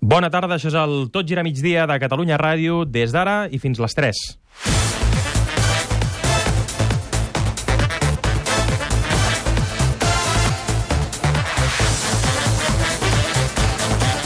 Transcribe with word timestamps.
Bona 0.00 0.30
tarda, 0.32 0.56
això 0.56 0.70
és 0.70 0.76
el 0.80 1.10
Tot 1.12 1.28
gira 1.28 1.42
migdia 1.44 1.84
de 1.84 1.98
Catalunya 2.00 2.38
Ràdio, 2.40 2.86
des 2.88 3.12
d'ara 3.12 3.50
i 3.52 3.60
fins 3.60 3.76
les 3.76 3.92
3. 3.92 4.22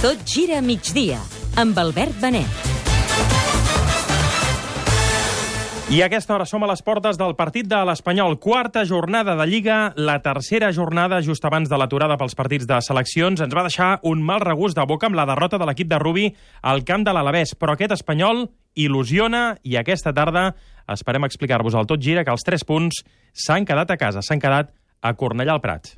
Tot 0.05 0.23
gira 0.29 0.61
migdia, 0.63 1.19
amb 1.59 1.83
Albert 1.83 2.23
Benet. 2.23 2.74
I 5.93 6.01
a 6.01 6.07
aquesta 6.09 6.33
hora 6.33 6.47
som 6.49 6.63
a 6.65 6.69
les 6.71 6.81
portes 6.81 7.19
del 7.21 7.35
partit 7.37 7.67
de 7.69 7.77
l'Espanyol. 7.85 8.39
Quarta 8.41 8.87
jornada 8.89 9.35
de 9.37 9.45
Lliga, 9.47 9.93
la 10.01 10.17
tercera 10.25 10.71
jornada 10.73 11.21
just 11.23 11.45
abans 11.45 11.69
de 11.69 11.77
l'aturada 11.77 12.17
pels 12.17 12.35
partits 12.35 12.65
de 12.65 12.79
seleccions. 12.81 13.43
Ens 13.45 13.53
va 13.53 13.67
deixar 13.67 13.99
un 14.03 14.23
mal 14.25 14.41
regust 14.41 14.79
de 14.79 14.87
boca 14.89 15.11
amb 15.11 15.19
la 15.21 15.27
derrota 15.29 15.61
de 15.61 15.69
l'equip 15.69 15.91
de 15.93 15.99
Rubi 16.01 16.31
al 16.63 16.87
camp 16.89 17.05
de 17.05 17.13
l'Alavés. 17.13 17.53
Però 17.53 17.77
aquest 17.77 17.93
Espanyol 17.99 18.47
il·lusiona 18.75 19.59
i 19.63 19.77
aquesta 19.77 20.15
tarda 20.17 20.55
esperem 20.89 21.29
explicar-vos 21.29 21.77
al 21.77 21.87
Tot 21.87 22.01
Gira 22.01 22.25
que 22.25 22.33
els 22.33 22.49
tres 22.49 22.65
punts 22.65 23.05
s'han 23.35 23.69
quedat 23.69 23.93
a 23.93 24.01
casa, 24.01 24.25
s'han 24.25 24.41
quedat 24.41 24.73
a 25.05 25.13
Cornellà 25.13 25.53
al 25.53 25.61
Prat. 25.61 25.93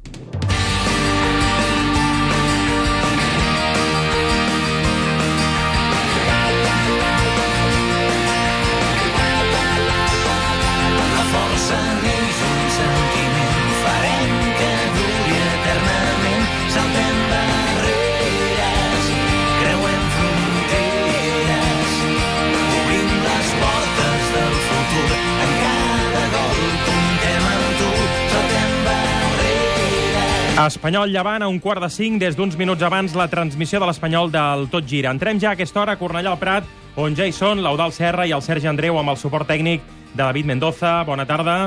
Espanyol 30.56 31.10
llevant 31.12 31.42
a 31.44 31.48
un 31.52 31.58
quart 31.60 31.82
de 31.84 31.88
cinc, 31.92 32.16
des 32.22 32.32
d'uns 32.32 32.54
minuts 32.56 32.80
abans 32.86 33.12
la 33.12 33.26
transmissió 33.28 33.76
de 33.76 33.90
l'Espanyol 33.90 34.30
del 34.32 34.62
Tot 34.72 34.86
Gira. 34.88 35.10
Entrem 35.12 35.36
ja 35.36 35.50
a 35.50 35.52
aquesta 35.52 35.82
hora 35.82 35.92
a 35.92 36.00
Cornellà 36.00 36.30
al 36.32 36.38
Prat, 36.40 36.70
on 36.96 37.12
ja 37.12 37.26
hi 37.28 37.34
són 37.36 37.60
l'Eudal 37.60 37.92
Serra 37.92 38.24
i 38.24 38.32
el 38.32 38.40
Sergi 38.40 38.70
Andreu 38.70 38.96
amb 38.96 39.12
el 39.12 39.18
suport 39.20 39.44
tècnic 39.44 39.84
de 40.14 40.22
David 40.22 40.48
Mendoza. 40.48 41.02
Bona 41.04 41.26
tarda. 41.28 41.58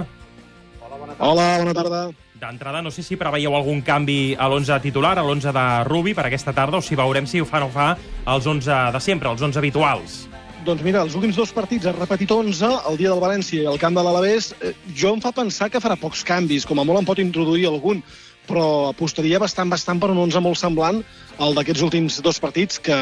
Hola, 1.19 1.45
bona 1.61 1.75
tarda. 1.77 1.99
D'entrada, 2.41 2.81
no 2.81 2.89
sé 2.89 3.03
si 3.05 3.19
preveieu 3.19 3.53
algun 3.53 3.83
canvi 3.85 4.33
a 4.33 4.47
l'11 4.49 4.81
titular, 4.81 5.19
a 5.19 5.21
l'11 5.21 5.53
de 5.53 5.65
Rubi 5.85 6.15
per 6.17 6.25
aquesta 6.25 6.55
tarda, 6.57 6.79
o 6.79 6.81
si 6.81 6.97
veurem 6.97 7.27
si 7.29 7.43
ho 7.43 7.45
fa 7.45 7.59
o 7.61 7.67
no 7.67 7.69
fa 7.69 7.91
els 8.25 8.47
11 8.47 8.79
de 8.95 9.01
sempre, 9.05 9.29
els 9.29 9.43
11 9.45 9.59
habituals. 9.61 10.23
Doncs 10.65 10.81
mira, 10.83 11.03
els 11.05 11.13
últims 11.15 11.37
dos 11.37 11.53
partits 11.55 11.85
ha 11.85 11.93
repetit 11.93 12.31
11, 12.33 12.71
el 12.89 12.97
dia 12.97 13.13
del 13.13 13.21
València 13.21 13.61
i 13.61 13.69
el 13.69 13.77
camp 13.79 13.93
de 13.95 14.01
l'Alavés. 14.03 14.49
Eh, 14.59 14.73
Jo 14.97 15.13
em 15.13 15.21
fa 15.21 15.31
pensar 15.31 15.69
que 15.69 15.79
farà 15.79 15.95
pocs 15.95 16.25
canvis, 16.25 16.65
com 16.65 16.81
a 16.81 16.83
molt 16.83 16.99
en 16.99 17.07
pot 17.07 17.21
introduir 17.21 17.67
algun, 17.69 18.01
però 18.49 18.65
apostaria 18.89 19.39
bastant, 19.41 19.69
bastant 19.69 20.01
per 20.01 20.11
un 20.11 20.19
11 20.25 20.41
molt 20.43 20.59
semblant 20.59 21.03
al 21.39 21.55
d'aquests 21.57 21.85
últims 21.85 22.19
dos 22.25 22.41
partits, 22.41 22.81
que, 22.81 22.97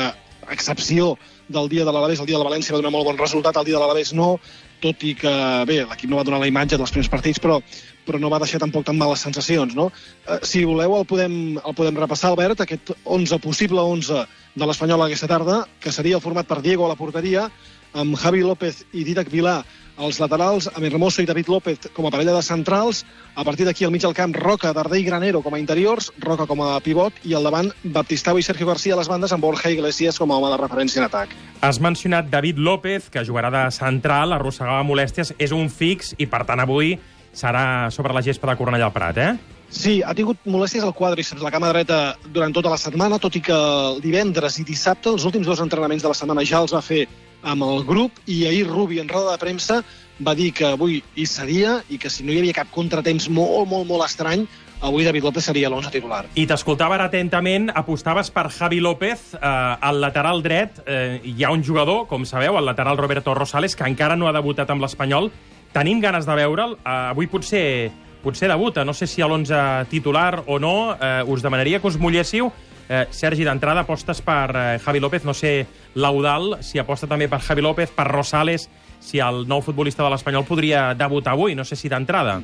a 0.47 0.53
excepció 0.53 1.15
del 1.47 1.67
dia 1.71 1.85
de 1.85 1.91
l'Alavés, 1.91 2.19
el 2.19 2.27
dia 2.27 2.37
del 2.37 2.47
València 2.47 2.75
va 2.75 2.79
donar 2.81 2.93
molt 2.93 3.07
bon 3.07 3.19
resultat, 3.19 3.57
el 3.57 3.67
dia 3.67 3.75
de 3.75 3.81
l'Alavés 3.83 4.13
no, 4.15 4.35
tot 4.83 5.03
i 5.07 5.13
que, 5.17 5.33
bé, 5.67 5.81
l'equip 5.87 6.11
no 6.11 6.19
va 6.19 6.25
donar 6.27 6.39
la 6.43 6.49
imatge 6.49 6.77
dels 6.79 6.93
primers 6.93 7.09
partits, 7.11 7.41
però, 7.43 7.59
però 8.07 8.19
no 8.21 8.31
va 8.31 8.39
deixar 8.43 8.61
tampoc 8.61 8.85
tan 8.87 8.99
males 8.99 9.23
sensacions, 9.25 9.75
no? 9.75 9.89
Eh, 10.27 10.39
si 10.47 10.63
voleu, 10.67 10.97
el 10.99 11.07
podem, 11.09 11.57
el 11.57 11.77
podem 11.77 11.97
repassar, 11.99 12.31
Albert, 12.31 12.63
aquest 12.63 12.93
11, 13.03 13.39
possible 13.43 13.83
11 13.83 14.25
de 14.57 14.67
l'Espanyol 14.67 15.07
aquesta 15.07 15.29
tarda, 15.31 15.63
que 15.83 15.93
seria 15.95 16.19
el 16.19 16.23
format 16.23 16.47
per 16.47 16.61
Diego 16.61 16.85
a 16.85 16.93
la 16.93 16.99
porteria, 16.99 17.47
amb 17.93 18.17
Javi 18.19 18.43
López 18.43 18.83
i 18.93 19.03
Didac 19.07 19.29
Vilà 19.31 19.61
als 19.97 20.19
laterals, 20.21 20.67
amb 20.69 20.85
Hermoso 20.85 21.23
i 21.23 21.25
David 21.25 21.49
López 21.49 21.89
com 21.93 22.05
a 22.05 22.11
parella 22.13 22.35
de 22.35 22.43
centrals, 22.45 23.03
a 23.35 23.43
partir 23.43 23.65
d'aquí 23.65 23.85
al 23.85 23.91
mig 23.91 24.03
del 24.03 24.13
camp 24.13 24.35
Roca, 24.35 24.71
Darder 24.73 24.99
i 25.01 25.05
Granero 25.07 25.41
com 25.41 25.55
a 25.55 25.59
interiors, 25.59 26.11
Roca 26.21 26.45
com 26.45 26.61
a 26.61 26.77
pivot, 26.85 27.17
i 27.25 27.33
al 27.33 27.43
davant 27.47 27.71
Baptistao 27.83 28.37
i 28.37 28.45
Sergio 28.45 28.69
García 28.69 28.93
a 28.93 29.01
les 29.01 29.09
bandes 29.09 29.33
amb 29.33 29.43
Borja 29.43 29.73
Iglesias 29.73 30.19
com 30.21 30.31
a 30.31 30.37
home 30.37 30.53
de 30.53 30.61
referència 30.61 31.01
en 31.01 31.09
atac. 31.09 31.33
Has 31.61 31.81
mencionat 31.81 32.29
David 32.29 32.61
López, 32.61 33.09
que 33.09 33.25
jugarà 33.25 33.51
de 33.53 33.65
central, 33.73 34.33
arrossegava 34.37 34.85
molèsties, 34.85 35.33
és 35.39 35.51
un 35.51 35.69
fix 35.73 36.13
i, 36.17 36.29
per 36.29 36.45
tant, 36.45 36.61
avui 36.61 36.95
serà 37.33 37.89
sobre 37.93 38.13
la 38.13 38.21
gespa 38.25 38.49
de 38.51 38.57
Cornellà 38.57 38.89
al 38.89 38.93
Prat, 38.93 39.17
eh? 39.17 39.31
Sí, 39.67 39.99
ha 39.99 40.13
tingut 40.15 40.45
molèsties 40.47 40.85
al 40.85 40.93
quadríceps, 40.95 41.41
la 41.43 41.51
cama 41.51 41.73
dreta, 41.73 42.15
durant 42.31 42.53
tota 42.55 42.71
la 42.71 42.79
setmana, 42.79 43.19
tot 43.19 43.35
i 43.35 43.41
que 43.43 43.55
el 43.55 43.99
divendres 44.01 44.61
i 44.61 44.63
dissabte, 44.63 45.11
els 45.11 45.25
últims 45.27 45.49
dos 45.49 45.59
entrenaments 45.59 46.05
de 46.05 46.13
la 46.13 46.15
setmana, 46.15 46.45
ja 46.47 46.61
els 46.63 46.73
va 46.73 46.81
fer 46.85 47.03
amb 47.43 47.63
el 47.63 47.83
grup, 47.85 48.21
i 48.25 48.45
ahir 48.47 48.67
Rubi, 48.67 48.99
en 48.99 49.09
roda 49.09 49.33
de 49.35 49.41
premsa, 49.41 49.81
va 50.19 50.33
dir 50.35 50.51
que 50.53 50.65
avui 50.73 51.01
hi 51.15 51.25
seria 51.29 51.81
i 51.89 51.99
que 52.01 52.09
si 52.09 52.25
no 52.25 52.33
hi 52.33 52.39
havia 52.41 52.55
cap 52.57 52.71
contratemps 52.73 53.29
molt, 53.29 53.67
molt, 53.69 53.87
molt 53.89 54.05
estrany, 54.07 54.47
avui 54.81 55.05
David 55.05 55.25
López 55.25 55.45
seria 55.45 55.69
l'11 55.69 55.91
titular. 55.93 56.23
I 56.35 56.45
t'escoltava 56.49 56.97
ara 56.97 57.07
atentament, 57.09 57.69
apostaves 57.73 58.31
per 58.33 58.47
Javi 58.53 58.79
López, 58.81 59.33
eh, 59.35 59.39
al 59.41 60.01
lateral 60.01 60.41
dret. 60.45 60.81
Eh, 60.85 61.21
hi 61.23 61.43
ha 61.43 61.51
un 61.53 61.63
jugador, 61.63 62.07
com 62.07 62.25
sabeu, 62.25 62.57
el 62.57 62.65
lateral 62.65 62.97
Roberto 62.97 63.33
Rosales, 63.33 63.75
que 63.75 63.85
encara 63.85 64.15
no 64.15 64.27
ha 64.27 64.35
debutat 64.35 64.69
amb 64.69 64.81
l'Espanyol. 64.81 65.31
Tenim 65.73 66.01
ganes 66.01 66.25
de 66.25 66.35
veure'l. 66.35 66.77
Eh, 66.77 66.97
avui 67.13 67.27
potser 67.27 67.91
potser 68.27 68.49
debuta. 68.49 68.83
No 68.83 68.93
sé 68.93 69.07
si 69.07 69.21
a 69.21 69.27
l'11 69.27 69.87
titular 69.89 70.43
o 70.47 70.59
no. 70.59 70.95
Eh, 70.99 71.23
us 71.27 71.41
demanaria 71.41 71.79
que 71.79 71.87
us 71.87 71.97
mulléssiu. 71.97 72.51
Eh, 72.87 73.05
Sergi, 73.11 73.43
d'entrada 73.43 73.83
apostes 73.83 74.21
per 74.23 74.51
eh, 74.55 74.65
Javi 74.79 75.01
López. 75.03 75.25
No 75.27 75.33
sé, 75.35 75.65
l'Eudal, 75.95 76.57
si 76.63 76.79
aposta 76.79 77.07
també 77.07 77.27
per 77.27 77.41
Javi 77.43 77.65
López, 77.65 77.91
per 77.91 78.07
Rosales, 78.07 78.69
si 79.03 79.19
el 79.19 79.43
nou 79.47 79.61
futbolista 79.61 80.05
de 80.05 80.13
l'Espanyol 80.13 80.47
podria 80.47 80.93
debutar 80.95 81.35
avui. 81.35 81.55
No 81.55 81.67
sé 81.67 81.75
si 81.75 81.91
d'entrada. 81.91 82.39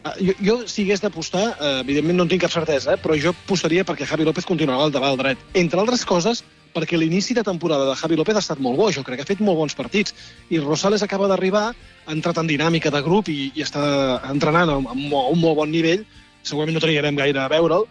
Uh, 0.00 0.14
jo, 0.22 0.34
jo, 0.40 0.54
si 0.70 0.86
hagués 0.86 1.02
d'apostar, 1.02 1.42
uh, 1.58 1.74
evidentment 1.82 2.16
no 2.16 2.24
en 2.24 2.30
tinc 2.30 2.46
cap 2.46 2.54
certesa, 2.54 2.94
eh, 2.94 3.00
però 3.02 3.18
jo 3.20 3.34
apostaria 3.34 3.84
perquè 3.84 4.06
Javi 4.08 4.24
López 4.24 4.46
continuarà 4.48 4.86
al 4.86 4.94
lateral 4.94 5.18
dret. 5.20 5.42
Entre 5.60 5.80
altres 5.82 6.06
coses, 6.08 6.40
perquè 6.72 6.96
l'inici 6.96 7.34
de 7.36 7.44
temporada 7.44 7.90
de 7.90 7.98
Javi 7.98 8.16
López 8.16 8.38
ha 8.38 8.44
estat 8.44 8.62
molt 8.62 8.78
bo, 8.78 8.88
jo 8.94 9.02
crec 9.04 9.20
que 9.20 9.26
ha 9.26 9.28
fet 9.28 9.42
molt 9.44 9.58
bons 9.58 9.76
partits, 9.76 10.14
i 10.48 10.62
Rosales 10.62 11.04
acaba 11.04 11.28
d'arribar, 11.28 11.66
ha 12.06 12.14
entrat 12.14 12.38
en 12.40 12.48
dinàmica 12.48 12.94
de 12.94 13.02
grup 13.04 13.28
i, 13.28 13.50
i 13.52 13.66
està 13.66 13.82
entrenant 14.30 14.70
a, 14.70 14.78
un 14.78 14.88
a 14.88 15.26
un 15.34 15.42
molt 15.42 15.58
bon 15.58 15.74
nivell, 15.74 16.06
segurament 16.46 16.78
no 16.78 16.84
trigarem 16.84 17.18
gaire 17.18 17.42
a 17.42 17.50
veure'l, 17.52 17.84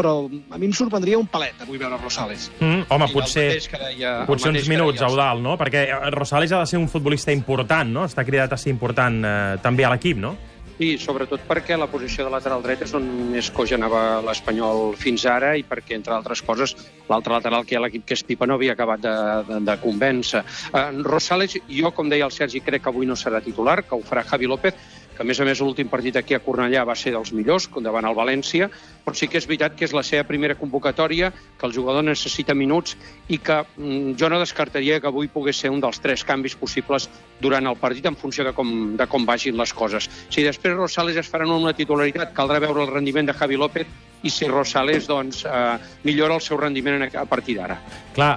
però 0.00 0.14
a 0.26 0.58
mi 0.58 0.66
em 0.70 0.74
sorprendria 0.76 1.20
un 1.20 1.28
palet 1.30 1.60
avui 1.62 1.78
veure 1.80 2.00
Rosales. 2.00 2.48
Mm, 2.58 2.88
home, 2.88 3.10
I 3.10 3.14
potser... 3.14 3.48
deia- 3.78 4.16
Potser 4.26 4.50
uns 4.54 4.68
minuts, 4.72 5.04
Eudal, 5.04 5.42
no? 5.44 5.56
Perquè 5.60 5.86
eh, 5.92 6.10
Rosales 6.16 6.52
ha 6.56 6.64
de 6.64 6.70
ser 6.72 6.80
un 6.80 6.88
futbolista 6.88 7.30
important, 7.36 7.92
no? 7.92 8.06
Està 8.08 8.24
cridat 8.24 8.56
a 8.56 8.60
ser 8.60 8.72
important 8.72 9.20
eh, 9.24 9.34
també 9.62 9.84
a 9.84 9.92
l'equip, 9.94 10.16
no? 10.18 10.34
Sí, 10.80 10.94
sobretot 10.96 11.42
perquè 11.44 11.76
la 11.76 11.90
posició 11.92 12.24
de 12.24 12.30
lateral 12.32 12.62
dret 12.64 12.80
és 12.86 12.94
on 12.96 13.04
més 13.34 13.50
coix 13.52 13.68
anava 13.76 14.22
l'Espanyol 14.24 14.94
fins 14.96 15.26
ara 15.28 15.50
i 15.60 15.60
perquè, 15.68 15.92
entre 15.98 16.14
altres 16.16 16.40
coses, 16.40 16.72
l'altre 17.10 17.34
lateral 17.34 17.66
que 17.68 17.74
hi 17.74 17.76
ha 17.76 17.82
a 17.82 17.84
l'equip, 17.84 18.06
que 18.08 18.16
és 18.16 18.22
Pipa, 18.24 18.48
no 18.48 18.56
havia 18.56 18.72
acabat 18.72 19.02
de, 19.04 19.12
de, 19.50 19.58
de 19.66 19.74
convèncer. 19.82 20.40
Uh, 20.72 21.02
Rosales, 21.04 21.58
jo, 21.68 21.92
com 21.92 22.08
deia 22.08 22.24
el 22.24 22.32
Sergi, 22.32 22.62
crec 22.64 22.86
que 22.86 22.88
avui 22.94 23.04
no 23.04 23.12
serà 23.12 23.42
titular, 23.44 23.82
que 23.84 23.92
ho 23.98 24.00
farà 24.08 24.24
Javi 24.24 24.48
López, 24.48 24.72
que 25.20 25.24
a 25.26 25.28
més 25.28 25.36
a 25.36 25.44
més 25.44 25.60
l'últim 25.60 25.88
partit 25.92 26.16
aquí 26.16 26.32
a 26.32 26.38
Cornellà 26.40 26.80
va 26.88 26.94
ser 26.96 27.10
dels 27.12 27.28
millors, 27.36 27.66
davant 27.84 28.06
el 28.08 28.14
València, 28.16 28.70
però 29.04 29.12
sí 29.12 29.28
que 29.28 29.36
és 29.36 29.44
veritat 29.44 29.74
que 29.76 29.84
és 29.84 29.92
la 29.92 30.00
seva 30.00 30.24
primera 30.24 30.56
convocatòria, 30.56 31.28
que 31.60 31.68
el 31.68 31.74
jugador 31.76 32.06
necessita 32.08 32.56
minuts 32.56 32.96
i 33.28 33.36
que 33.36 33.58
mm, 33.60 34.16
jo 34.16 34.30
no 34.32 34.40
descartaria 34.40 34.96
que 34.96 35.10
avui 35.12 35.28
pogués 35.28 35.60
ser 35.60 35.74
un 35.74 35.84
dels 35.84 36.00
tres 36.00 36.24
canvis 36.24 36.56
possibles 36.56 37.10
durant 37.38 37.68
el 37.68 37.76
partit 37.76 38.08
en 38.08 38.16
funció 38.16 38.48
de 38.48 38.56
com, 38.56 38.96
de 38.96 39.06
com 39.12 39.28
vagin 39.28 39.60
les 39.60 39.76
coses. 39.76 40.08
Si 40.32 40.40
després 40.40 40.78
Rosales 40.78 41.20
es 41.20 41.28
farà 41.28 41.44
una 41.44 41.76
titularitat, 41.76 42.32
caldrà 42.32 42.64
veure 42.64 42.86
el 42.86 42.94
rendiment 42.94 43.28
de 43.28 43.36
Javi 43.36 43.60
López 43.60 43.92
i 44.22 44.30
si 44.30 44.46
Rosales 44.48 45.06
doncs, 45.08 45.44
eh, 45.44 45.78
millora 46.04 46.34
el 46.34 46.40
seu 46.40 46.58
rendiment 46.58 47.02
en- 47.02 47.16
a 47.16 47.24
partir 47.24 47.56
d'ara. 47.56 47.78
Clar, 48.14 48.34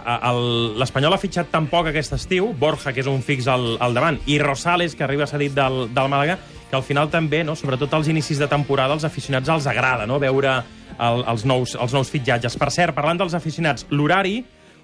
l'Espanyol 0.79 1.13
ha 1.13 1.17
fitxat 1.21 1.49
tan 1.51 1.67
poc 1.67 1.87
aquest 1.91 2.13
estiu, 2.13 2.53
Borja, 2.57 2.93
que 2.93 3.01
és 3.03 3.07
un 3.07 3.21
fix 3.25 3.47
al, 3.51 3.77
al 3.83 3.93
davant, 3.93 4.19
i 4.25 4.39
Rosales, 4.39 4.95
que 4.95 5.03
arriba 5.03 5.27
cedit 5.27 5.53
del, 5.53 5.89
del 5.93 6.09
Màlaga, 6.09 6.37
que 6.69 6.75
al 6.75 6.83
final 6.83 7.09
també, 7.11 7.43
no, 7.43 7.55
sobretot 7.55 7.93
als 7.93 8.07
inicis 8.07 8.39
de 8.39 8.47
temporada, 8.47 8.93
als 8.93 9.03
aficionats 9.03 9.49
els 9.49 9.67
agrada 9.67 10.07
no, 10.07 10.19
veure 10.19 10.55
el, 10.99 11.23
els, 11.27 11.43
nous, 11.45 11.75
els 11.75 11.93
nous 11.93 12.09
fitxatges. 12.09 12.55
Per 12.57 12.71
cert, 12.71 12.95
parlant 12.95 13.19
dels 13.19 13.33
aficionats, 13.37 13.85
l'horari, 13.91 14.43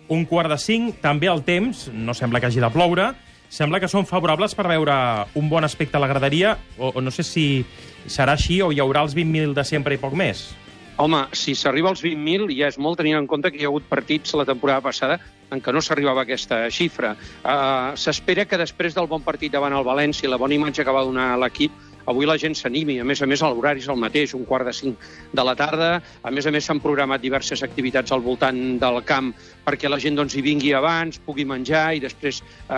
un 0.10 0.26
quart 0.26 0.50
de 0.50 0.58
cinc, 0.58 1.00
també 1.02 1.28
el 1.30 1.44
temps, 1.46 1.88
no 1.94 2.14
sembla 2.18 2.40
que 2.42 2.48
hagi 2.50 2.60
de 2.62 2.70
ploure, 2.74 3.12
sembla 3.50 3.80
que 3.82 3.88
són 3.90 4.06
favorables 4.06 4.54
per 4.54 4.68
veure 4.70 4.96
un 5.38 5.50
bon 5.50 5.64
aspecte 5.66 5.98
a 5.98 6.02
la 6.02 6.08
graderia, 6.10 6.58
o, 6.78 6.92
o 6.96 7.02
no 7.02 7.10
sé 7.10 7.24
si 7.26 7.64
serà 8.10 8.34
així 8.38 8.60
o 8.62 8.72
hi 8.72 8.80
haurà 8.82 9.02
els 9.06 9.16
20.000 9.18 9.54
de 9.58 9.64
sempre 9.66 9.96
i 9.96 10.02
poc 10.02 10.14
més. 10.14 10.50
Home, 11.00 11.20
si 11.32 11.54
s'arriba 11.56 11.88
als 11.94 12.02
20.000 12.04 12.52
ja 12.58 12.68
és 12.68 12.78
molt 12.78 13.00
tenint 13.00 13.16
en 13.16 13.28
compte 13.32 13.54
que 13.54 13.62
hi 13.62 13.64
ha 13.64 13.70
hagut 13.70 13.86
partits 13.88 14.34
la 14.36 14.44
temporada 14.48 14.84
passada 14.84 15.16
en 15.50 15.62
què 15.64 15.72
no 15.72 15.80
s'arribava 15.80 16.26
a 16.26 16.28
aquesta 16.28 16.58
xifra. 16.76 17.14
Uh, 17.40 17.96
S'espera 17.96 18.44
que 18.46 18.60
després 18.60 18.98
del 18.98 19.08
bon 19.08 19.24
partit 19.24 19.54
davant 19.54 19.74
el 19.78 19.88
València 19.88 20.28
i 20.28 20.32
la 20.32 20.42
bona 20.42 20.58
imatge 20.58 20.84
que 20.84 20.96
va 20.96 21.06
donar 21.08 21.30
l'equip, 21.40 21.72
avui 22.10 22.28
la 22.28 22.38
gent 22.42 22.56
s'animi. 22.58 22.98
A 23.00 23.06
més 23.08 23.22
a 23.22 23.28
més, 23.30 23.42
l'horari 23.46 23.84
és 23.84 23.90
el 23.92 24.00
mateix, 24.02 24.34
un 24.38 24.46
quart 24.50 24.68
de 24.68 24.74
cinc 24.74 25.10
de 25.34 25.46
la 25.46 25.56
tarda. 25.60 25.90
A 26.24 26.32
més 26.34 26.48
a 26.48 26.54
més, 26.54 26.66
s'han 26.66 26.82
programat 26.84 27.22
diverses 27.22 27.64
activitats 27.66 28.12
al 28.16 28.24
voltant 28.26 28.60
del 28.82 29.02
camp 29.06 29.34
perquè 29.66 29.90
la 29.90 30.00
gent 30.02 30.18
doncs, 30.18 30.34
hi 30.36 30.42
vingui 30.42 30.74
abans, 30.74 31.20
pugui 31.26 31.46
menjar 31.46 31.92
i 31.94 32.02
després 32.02 32.42
eh, 32.42 32.78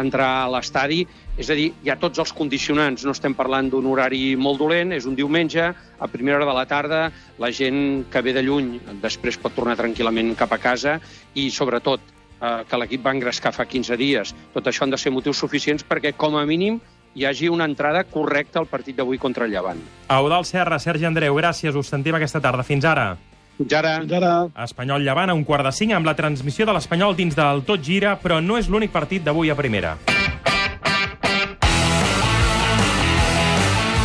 entrar 0.00 0.30
a 0.44 0.52
l'estadi. 0.54 1.02
És 1.40 1.50
a 1.52 1.56
dir, 1.56 1.70
hi 1.84 1.90
ha 1.92 1.98
tots 2.00 2.20
els 2.22 2.32
condicionants. 2.36 3.04
No 3.04 3.14
estem 3.16 3.36
parlant 3.36 3.68
d'un 3.72 3.88
horari 3.88 4.36
molt 4.36 4.60
dolent, 4.60 4.94
és 4.96 5.08
un 5.08 5.18
diumenge, 5.18 5.66
a 6.00 6.08
primera 6.08 6.38
hora 6.38 6.48
de 6.48 6.56
la 6.56 6.66
tarda, 6.68 7.02
la 7.40 7.50
gent 7.52 8.06
que 8.12 8.22
ve 8.24 8.34
de 8.36 8.44
lluny 8.44 8.78
després 9.02 9.38
pot 9.40 9.54
tornar 9.56 9.76
tranquil·lament 9.80 10.32
cap 10.40 10.52
a 10.56 10.60
casa 10.60 10.96
i, 11.34 11.50
sobretot, 11.52 12.00
eh, 12.40 12.62
que 12.68 12.80
l'equip 12.80 13.04
va 13.04 13.14
engrescar 13.16 13.52
fa 13.56 13.68
15 13.68 14.00
dies. 14.00 14.34
Tot 14.54 14.68
això 14.68 14.86
han 14.86 14.94
de 14.94 15.00
ser 15.00 15.12
motius 15.12 15.40
suficients 15.44 15.84
perquè, 15.86 16.14
com 16.16 16.36
a 16.36 16.46
mínim, 16.48 16.80
hi 17.14 17.24
hagi 17.24 17.48
una 17.48 17.64
entrada 17.64 18.04
correcta 18.04 18.60
al 18.60 18.66
partit 18.66 18.96
d'avui 18.96 19.18
contra 19.18 19.44
el 19.44 19.52
Llevant. 19.52 19.80
Eudal 20.08 20.44
Serra, 20.44 20.78
Sergi 20.78 21.04
Andreu, 21.08 21.34
gràcies, 21.36 21.74
us 21.74 21.90
sentim 21.90 22.14
aquesta 22.14 22.40
tarda. 22.40 22.62
Fins 22.62 22.84
ara. 22.84 23.16
Fins 23.58 23.74
ara. 23.74 23.98
Fins 24.00 24.16
ara. 24.20 24.32
Espanyol 24.64 25.04
Llevant 25.04 25.30
a 25.30 25.34
un 25.34 25.44
quart 25.44 25.66
de 25.66 25.72
cinc 25.72 25.92
amb 25.96 26.06
la 26.06 26.16
transmissió 26.16 26.66
de 26.66 26.76
l'Espanyol 26.76 27.16
dins 27.16 27.36
del 27.36 27.64
Tot 27.66 27.82
Gira, 27.82 28.16
però 28.22 28.40
no 28.40 28.58
és 28.58 28.68
l'únic 28.68 28.92
partit 28.94 29.24
d'avui 29.26 29.50
a 29.50 29.58
primera. 29.58 29.98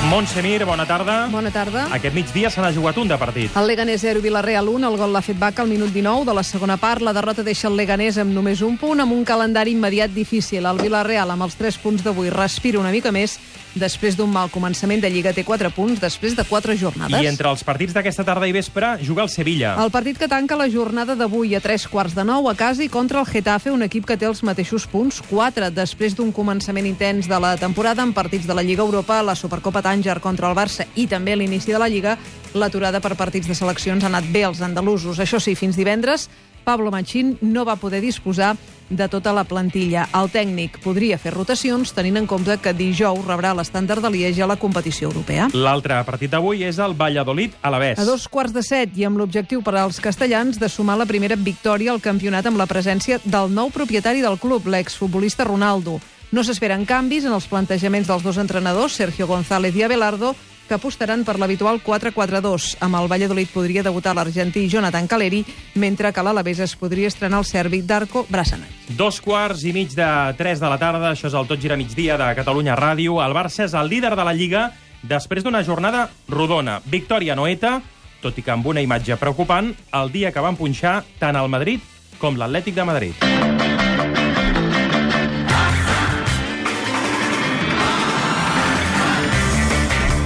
Montse 0.10 0.44
Mir, 0.44 0.64
bona 0.66 0.86
tarda. 0.86 1.26
Bona 1.34 1.50
tarda. 1.50 1.88
Aquest 1.96 2.14
migdia 2.14 2.52
se 2.54 2.62
n'ha 2.62 2.70
jugat 2.72 2.98
un 3.02 3.10
de 3.10 3.18
partit. 3.18 3.56
El 3.58 3.66
Leganés 3.66 4.04
0, 4.06 4.22
Villarreal 4.22 4.70
1, 4.70 4.88
el 4.88 4.98
gol 5.02 5.12
l'ha 5.12 5.22
fet 5.26 5.40
Baca 5.40 5.64
al 5.64 5.70
minut 5.70 5.90
19 5.90 6.28
de 6.30 6.36
la 6.38 6.44
segona 6.44 6.78
part. 6.78 7.02
La 7.02 7.14
derrota 7.14 7.44
deixa 7.44 7.68
el 7.72 7.76
Leganés 7.76 8.20
amb 8.22 8.32
només 8.32 8.62
un 8.62 8.78
punt, 8.78 9.02
amb 9.02 9.16
un 9.16 9.26
calendari 9.26 9.74
immediat 9.74 10.14
difícil. 10.14 10.66
El 10.70 10.78
Villarreal, 10.84 11.34
amb 11.34 11.48
els 11.48 11.58
3 11.58 11.80
punts 11.82 12.06
d'avui, 12.06 12.30
respira 12.30 12.80
una 12.80 12.94
mica 12.94 13.12
més 13.12 13.40
després 13.76 14.18
d'un 14.18 14.32
mal 14.32 14.50
començament 14.50 15.02
de 15.04 15.10
Lliga. 15.12 15.34
Té 15.36 15.44
4 15.46 15.70
punts 15.76 16.02
després 16.02 16.36
de 16.36 16.44
4 16.48 16.76
jornades. 16.80 17.22
I 17.22 17.30
entre 17.30 17.50
els 17.52 17.64
partits 17.64 17.94
d'aquesta 17.96 18.26
tarda 18.28 18.48
i 18.48 18.56
vespre 18.56 18.96
juga 19.04 19.24
el 19.24 19.30
Sevilla. 19.30 19.76
El 19.84 19.92
partit 19.92 20.18
que 20.18 20.30
tanca 20.32 20.58
la 20.58 20.70
jornada 20.72 21.16
d'avui 21.16 21.56
a 21.56 21.62
3 21.62 21.88
quarts 21.92 22.16
de 22.16 22.26
9 22.26 22.52
a 22.52 22.56
casa 22.56 22.84
i 22.84 22.90
contra 22.90 23.20
el 23.20 23.30
Getafe, 23.30 23.72
un 23.72 23.84
equip 23.84 24.06
que 24.06 24.18
té 24.18 24.26
els 24.26 24.44
mateixos 24.44 24.88
punts, 24.88 25.22
4, 25.30 25.70
després 25.76 26.16
d'un 26.16 26.32
començament 26.32 26.88
intens 26.88 27.30
de 27.30 27.40
la 27.40 27.56
temporada 27.58 28.04
en 28.04 28.14
partits 28.14 28.48
de 28.48 28.56
la 28.56 28.64
Lliga 28.64 28.84
Europa, 28.84 29.22
la 29.24 29.36
Supercopa 29.36 29.84
Tànger 29.86 30.20
contra 30.20 30.50
el 30.50 30.58
Barça 30.58 30.88
i 30.96 31.08
també 31.08 31.36
l'inici 31.36 31.72
de 31.74 31.80
la 31.82 31.90
Lliga, 31.90 32.18
l'aturada 32.54 33.02
per 33.04 33.16
partits 33.16 33.48
de 33.48 33.56
seleccions 33.56 34.04
ha 34.04 34.12
anat 34.12 34.28
bé 34.32 34.46
als 34.46 34.62
andalusos. 34.62 35.20
Això 35.20 35.40
sí, 35.40 35.56
fins 35.56 35.76
divendres, 35.76 36.30
Pablo 36.66 36.92
Machín 36.92 37.38
no 37.42 37.64
va 37.64 37.78
poder 37.78 38.02
disposar 38.02 38.56
de 38.90 39.08
tota 39.10 39.34
la 39.34 39.44
plantilla. 39.44 40.08
El 40.14 40.30
tècnic 40.32 40.80
podria 40.84 41.18
fer 41.22 41.34
rotacions, 41.34 41.94
tenint 41.96 42.18
en 42.22 42.28
compte 42.30 42.58
que 42.62 42.74
dijous 42.74 43.26
rebrà 43.26 43.54
l'estàndard 43.58 44.04
de 44.06 44.12
Lieja 44.14 44.46
a 44.46 44.52
la 44.52 44.60
competició 44.62 45.10
europea. 45.10 45.50
L'altre 45.54 45.98
partit 46.06 46.32
d'avui 46.32 46.64
és 46.64 46.80
el 46.80 46.94
Valladolid 46.98 47.56
a 47.62 47.72
la 47.74 47.82
A 47.86 48.06
dos 48.06 48.28
quarts 48.28 48.54
de 48.54 48.64
set 48.64 48.96
i 48.98 49.06
amb 49.06 49.18
l'objectiu 49.18 49.62
per 49.62 49.76
als 49.76 50.00
castellans 50.00 50.60
de 50.60 50.70
sumar 50.70 50.98
la 50.98 51.06
primera 51.06 51.36
victòria 51.36 51.92
al 51.92 52.02
campionat 52.02 52.46
amb 52.46 52.58
la 52.58 52.68
presència 52.68 53.20
del 53.24 53.52
nou 53.54 53.70
propietari 53.70 54.22
del 54.22 54.40
club, 54.40 54.68
l'exfutbolista 54.68 55.44
Ronaldo. 55.44 56.00
No 56.32 56.44
s'esperen 56.44 56.86
canvis 56.86 57.26
en 57.26 57.34
els 57.34 57.48
plantejaments 57.48 58.08
dels 58.08 58.24
dos 58.24 58.38
entrenadors, 58.38 58.94
Sergio 58.94 59.28
González 59.28 59.76
i 59.76 59.84
Abelardo, 59.84 60.36
que 60.68 60.76
apostaran 60.76 61.24
per 61.26 61.38
l'habitual 61.40 61.82
4-4-2. 61.84 62.76
Amb 62.86 63.00
el 63.00 63.10
Valladolid 63.12 63.52
podria 63.54 63.84
debutar 63.86 64.16
l'argentí 64.16 64.68
Jonathan 64.70 65.08
Caleri, 65.08 65.44
mentre 65.76 66.12
que 66.14 66.24
l'Alavés 66.26 66.62
es 66.66 66.76
podria 66.76 67.08
estrenar 67.08 67.40
el 67.44 67.50
serbi 67.50 67.82
Darko 67.82 68.26
Brasanac. 68.30 68.72
Dos 68.98 69.22
quarts 69.22 69.66
i 69.66 69.74
mig 69.74 69.96
de 69.98 70.10
3 70.38 70.62
de 70.62 70.72
la 70.72 70.80
tarda, 70.82 71.12
això 71.12 71.30
és 71.30 71.38
el 71.38 71.48
Tot 71.50 71.62
Gira 71.62 71.78
Migdia 71.78 72.18
de 72.22 72.32
Catalunya 72.38 72.78
Ràdio. 72.78 73.20
El 73.26 73.36
Barça 73.38 73.66
és 73.66 73.74
el 73.74 73.90
líder 73.90 74.16
de 74.16 74.26
la 74.26 74.34
Lliga 74.34 74.70
després 75.06 75.44
d'una 75.46 75.64
jornada 75.64 76.10
rodona. 76.30 76.80
Victòria 76.86 77.36
noeta, 77.36 77.80
tot 78.22 78.38
i 78.38 78.46
que 78.46 78.54
amb 78.54 78.66
una 78.66 78.82
imatge 78.82 79.18
preocupant, 79.22 79.74
el 79.94 80.12
dia 80.12 80.34
que 80.34 80.44
van 80.44 80.58
punxar 80.58 81.04
tant 81.20 81.38
el 81.38 81.52
Madrid 81.52 81.84
com 82.20 82.40
l'Atlètic 82.40 82.76
de 82.76 82.88
Madrid. 82.88 83.55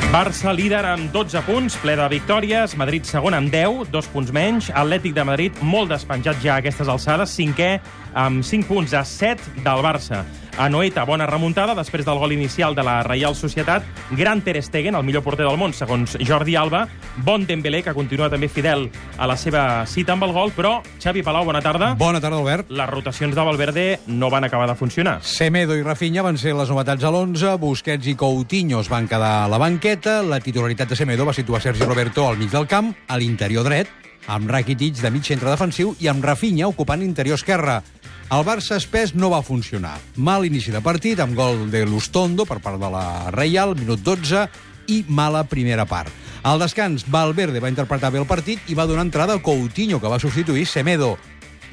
Barça 0.10 0.50
líder 0.50 0.88
amb 0.90 1.12
12 1.14 1.44
punts, 1.46 1.76
ple 1.84 1.94
de 1.94 2.08
victòries, 2.10 2.74
Madrid 2.82 3.06
segon 3.06 3.36
amb 3.38 3.54
10, 3.54 3.92
dos 3.94 4.08
punts 4.10 4.32
menys, 4.34 4.72
Atlètic 4.74 5.14
de 5.14 5.22
Madrid 5.22 5.62
molt 5.62 5.94
despenjat 5.94 6.42
ja 6.42 6.56
a 6.56 6.64
aquestes 6.64 6.90
alçades, 6.90 7.36
cinquè 7.38 7.76
amb 8.18 8.42
5 8.42 8.66
punts 8.66 8.98
a 8.98 9.06
7 9.06 9.62
del 9.62 9.86
Barça. 9.86 10.24
A 10.60 10.68
Noeta, 10.68 11.06
bona 11.08 11.24
remuntada 11.24 11.72
després 11.72 12.04
del 12.04 12.18
gol 12.20 12.34
inicial 12.36 12.74
de 12.76 12.84
la 12.84 12.98
Reial 13.08 13.32
Societat. 13.32 13.86
Gran 14.12 14.42
Ter 14.44 14.58
Stegen, 14.60 14.98
el 15.00 15.06
millor 15.08 15.24
porter 15.24 15.46
del 15.48 15.56
món, 15.56 15.72
segons 15.72 16.18
Jordi 16.20 16.58
Alba. 16.60 16.82
Bon 17.24 17.46
Dembélé, 17.48 17.80
que 17.86 17.94
continua 17.96 18.28
també 18.28 18.50
fidel 18.52 18.90
a 19.16 19.30
la 19.32 19.38
seva 19.40 19.86
cita 19.88 20.18
amb 20.18 20.28
el 20.28 20.34
gol. 20.36 20.52
Però, 20.58 20.74
Xavi 21.00 21.24
Palau, 21.24 21.46
bona 21.48 21.62
tarda. 21.64 21.94
Bona 21.96 22.20
tarda, 22.20 22.42
Albert. 22.44 22.74
Les 22.76 22.92
rotacions 22.92 23.40
de 23.40 23.46
Valverde 23.48 23.86
no 24.12 24.28
van 24.30 24.50
acabar 24.50 24.68
de 24.68 24.76
funcionar. 24.76 25.22
Semedo 25.24 25.80
i 25.80 25.86
Rafinha 25.88 26.28
van 26.28 26.36
ser 26.36 26.52
les 26.60 26.68
novetats 26.76 27.08
a 27.08 27.14
l'11, 27.14 27.56
Busquets 27.64 28.12
i 28.12 28.18
Coutinho 28.20 28.84
es 28.84 28.92
van 28.92 29.08
quedar 29.08 29.46
a 29.46 29.48
la 29.48 29.62
banqueta, 29.64 30.20
la 30.28 30.42
titularitat 30.44 30.92
de 30.92 31.00
Semedo 31.00 31.24
va 31.24 31.38
situar 31.40 31.64
Sergi 31.64 31.88
Roberto 31.88 32.28
al 32.28 32.36
mig 32.36 32.52
del 32.52 32.68
camp, 32.68 32.92
a 33.08 33.16
l'interior 33.16 33.64
dret, 33.64 33.88
amb 34.28 34.52
Rakitic 34.52 35.00
de 35.00 35.10
mig 35.10 35.24
centre 35.24 35.50
defensiu 35.50 35.96
i 36.04 36.12
amb 36.12 36.26
Rafinha 36.26 36.68
ocupant 36.68 37.00
l'interior 37.00 37.40
esquerre. 37.40 37.80
El 38.30 38.44
Barça 38.46 38.76
espès 38.78 39.16
no 39.18 39.32
va 39.34 39.40
funcionar. 39.42 39.96
Mal 40.22 40.44
inici 40.46 40.70
de 40.70 40.84
partit, 40.86 41.18
amb 41.18 41.34
gol 41.34 41.64
de 41.74 41.82
Lustondo 41.90 42.46
per 42.46 42.60
part 42.62 42.78
de 42.78 42.90
la 42.94 43.32
Reial, 43.34 43.74
minut 43.74 44.04
12, 44.06 44.44
i 44.94 45.00
mala 45.10 45.42
primera 45.50 45.88
part. 45.90 46.14
Al 46.46 46.62
descans, 46.62 47.08
Valverde 47.10 47.58
va 47.58 47.72
interpretar 47.74 48.12
bé 48.14 48.22
el 48.22 48.30
partit 48.30 48.70
i 48.70 48.78
va 48.78 48.86
donar 48.86 49.08
entrada 49.08 49.34
a 49.34 49.42
Coutinho, 49.42 49.98
que 49.98 50.14
va 50.14 50.22
substituir 50.22 50.68
Semedo. 50.70 51.16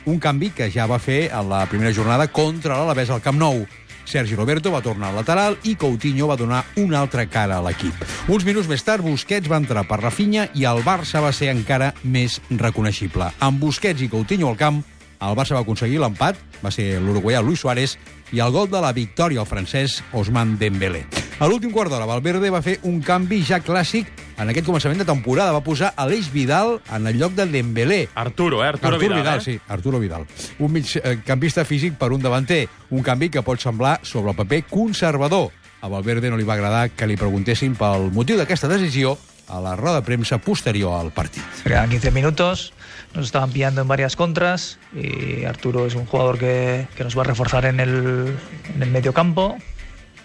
Un 0.09 0.17
canvi 0.19 0.49
que 0.57 0.71
ja 0.73 0.89
va 0.89 0.97
fer 0.97 1.27
a 1.29 1.45
la 1.45 1.67
primera 1.69 1.93
jornada 1.93 2.31
contra 2.33 2.81
l'Alavés 2.81 3.13
al 3.13 3.21
Camp 3.21 3.37
Nou. 3.37 3.67
Sergi 4.07 4.39
Roberto 4.39 4.73
va 4.73 4.81
tornar 4.81 5.11
al 5.11 5.21
lateral 5.21 5.61
i 5.69 5.77
Coutinho 5.77 6.31
va 6.31 6.41
donar 6.41 6.65
una 6.81 7.03
altra 7.05 7.27
cara 7.29 7.61
a 7.61 7.69
l'equip. 7.69 8.01
Uns 8.33 8.49
minuts 8.49 8.73
més 8.73 8.81
tard, 8.87 9.05
Busquets 9.05 9.53
va 9.53 9.61
entrar 9.61 9.85
per 9.85 10.01
Rafinha 10.01 10.49
i 10.55 10.65
el 10.65 10.81
Barça 10.87 11.21
va 11.21 11.37
ser 11.37 11.53
encara 11.53 11.93
més 12.03 12.41
reconeixible. 12.49 13.35
Amb 13.45 13.61
Busquets 13.61 14.01
i 14.01 14.09
Coutinho 14.09 14.49
al 14.49 14.57
camp, 14.57 14.85
el 15.21 15.37
Barça 15.39 15.57
va 15.57 15.63
aconseguir 15.65 16.01
l'empat, 16.03 16.39
va 16.63 16.73
ser 16.75 17.01
l'uruguaià 17.01 17.43
Luis 17.43 17.61
Suárez, 17.61 17.97
i 18.33 18.41
el 18.43 18.53
gol 18.53 18.69
de 18.71 18.81
la 18.83 18.93
victòria 18.93 19.41
al 19.41 19.49
francès 19.49 20.01
Osman 20.13 20.57
Dembélé. 20.59 21.05
A 21.39 21.47
l'últim 21.47 21.71
quart 21.71 21.93
d'hora, 21.93 22.09
Valverde 22.09 22.51
va 22.51 22.63
fer 22.65 22.79
un 22.89 23.03
canvi 23.05 23.43
ja 23.45 23.61
clàssic 23.61 24.09
en 24.41 24.49
aquest 24.49 24.67
començament 24.67 25.03
de 25.03 25.07
temporada. 25.09 25.53
Va 25.53 25.61
posar 25.65 25.93
Aleix 26.01 26.31
Vidal 26.33 26.79
en 26.93 27.07
el 27.07 27.21
lloc 27.21 27.37
de 27.37 27.47
Dembélé. 27.51 28.07
Arturo, 28.15 28.63
eh? 28.65 28.69
Arturo, 28.73 28.95
Arturo 28.95 29.01
Vidal, 29.05 29.21
Vidal, 29.21 29.39
eh? 29.39 29.45
sí, 29.45 29.61
Arturo 29.69 30.01
Vidal. 30.01 30.27
Un 30.59 30.73
mig 30.73 30.97
eh, 30.97 31.19
campista 31.27 31.65
físic 31.65 31.99
per 32.01 32.11
un 32.13 32.25
davanter. 32.25 32.67
Un 32.91 33.05
canvi 33.05 33.29
que 33.31 33.45
pot 33.45 33.61
semblar, 33.61 34.01
sobre 34.03 34.33
el 34.33 34.37
paper, 34.37 34.65
conservador. 34.71 35.51
A 35.83 35.89
Valverde 35.93 36.31
no 36.33 36.41
li 36.41 36.49
va 36.49 36.57
agradar 36.57 36.89
que 36.97 37.07
li 37.07 37.19
preguntessin 37.21 37.77
pel 37.77 38.11
motiu 38.17 38.41
d'aquesta 38.41 38.73
decisió 38.73 39.19
a 39.49 39.61
la 39.61 39.77
roda 39.77 39.97
de 39.97 40.03
premsa 40.03 40.39
posterior 40.39 41.01
al 41.01 41.13
partit. 41.13 41.43
Quedan 41.65 41.91
15 41.91 42.11
minutos, 42.11 42.73
nos 43.15 43.27
estaban 43.27 43.51
pillando 43.51 43.81
en 43.81 43.89
varias 43.89 44.17
contras 44.17 44.79
y 44.93 45.45
Arturo 45.45 45.87
es 45.87 45.95
un 45.95 46.07
jugador 46.07 46.39
que, 46.39 46.87
que 46.97 47.05
nos 47.05 47.17
va 47.17 47.23
a 47.23 47.25
reforzar 47.25 47.65
en 47.65 47.81
el, 47.81 48.37
en 48.75 48.83
el 48.83 48.91
medio 48.91 49.13
campo. 49.13 49.57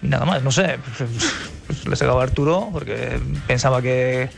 Y 0.03 0.07
nada 0.07 0.25
más, 0.25 0.41
no 0.41 0.51
sé, 0.51 0.79
le 1.87 1.95
sacaba 1.95 2.21
a 2.21 2.23
Arturo 2.23 2.69
porque 2.71 3.19
pensaba 3.45 3.81
que 3.81 4.29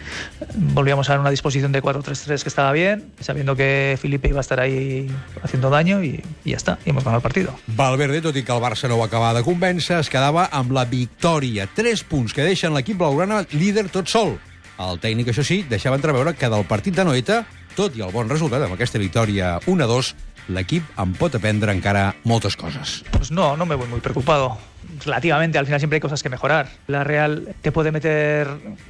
volvíamos 0.55 1.09
a 1.09 1.19
una 1.19 1.29
disposición 1.29 1.71
de 1.71 1.81
4-3-3 1.81 2.43
que 2.43 2.49
estaba 2.49 2.71
bien, 2.73 3.11
sabiendo 3.21 3.55
que 3.55 3.97
Felipe 4.01 4.27
iba 4.27 4.39
a 4.39 4.41
estar 4.41 4.59
ahí 4.59 5.09
haciendo 5.41 5.69
daño 5.69 6.03
y, 6.03 6.21
y 6.43 6.51
ya 6.51 6.57
está, 6.57 6.79
y 6.85 6.89
hemos 6.89 7.03
ganado 7.03 7.19
el 7.19 7.23
partido. 7.23 7.55
Valverde, 7.67 8.21
tot 8.21 8.35
i 8.35 8.43
que 8.43 8.51
el 8.51 8.59
Barça 8.61 8.89
no 8.91 8.99
va 8.99 9.07
acabar 9.07 9.33
de 9.37 9.43
convèncer, 9.47 10.01
es 10.03 10.11
quedava 10.11 10.49
amb 10.51 10.75
la 10.75 10.83
victòria. 10.83 11.69
Tres 11.71 12.03
punts 12.03 12.35
que 12.35 12.43
deixen 12.43 12.75
l'equip 12.75 12.99
blaugrana 12.99 13.45
líder 13.55 13.87
tot 13.87 14.11
sol. 14.11 14.35
El 14.81 14.99
tècnic, 14.99 15.29
això 15.29 15.45
sí, 15.45 15.61
deixava 15.69 15.97
entreveure 15.99 16.33
que 16.33 16.49
del 16.49 16.65
partit 16.65 16.95
de 16.97 17.05
Noeta, 17.05 17.43
tot 17.77 17.95
i 17.97 18.01
el 18.05 18.13
bon 18.13 18.29
resultat 18.29 18.63
amb 18.65 18.73
aquesta 18.75 19.01
victòria 19.01 19.57
1-2, 19.69 20.13
l'equip 20.53 20.99
en 20.99 21.13
pot 21.15 21.35
aprendre 21.37 21.71
encara 21.71 22.13
moltes 22.27 22.57
coses. 22.59 23.01
Pues 23.11 23.31
no, 23.31 23.55
no 23.55 23.65
me 23.65 23.75
voy 23.75 23.87
muy 23.87 24.01
preocupado. 24.01 24.57
Relativamente, 25.05 25.57
al 25.57 25.65
final 25.65 25.79
siempre 25.79 25.97
hay 25.97 26.01
cosas 26.01 26.21
que 26.21 26.29
mejorar. 26.29 26.67
La 26.87 27.03
Real 27.03 27.55
te 27.61 27.71
puede 27.71 27.91
meter 27.91 28.47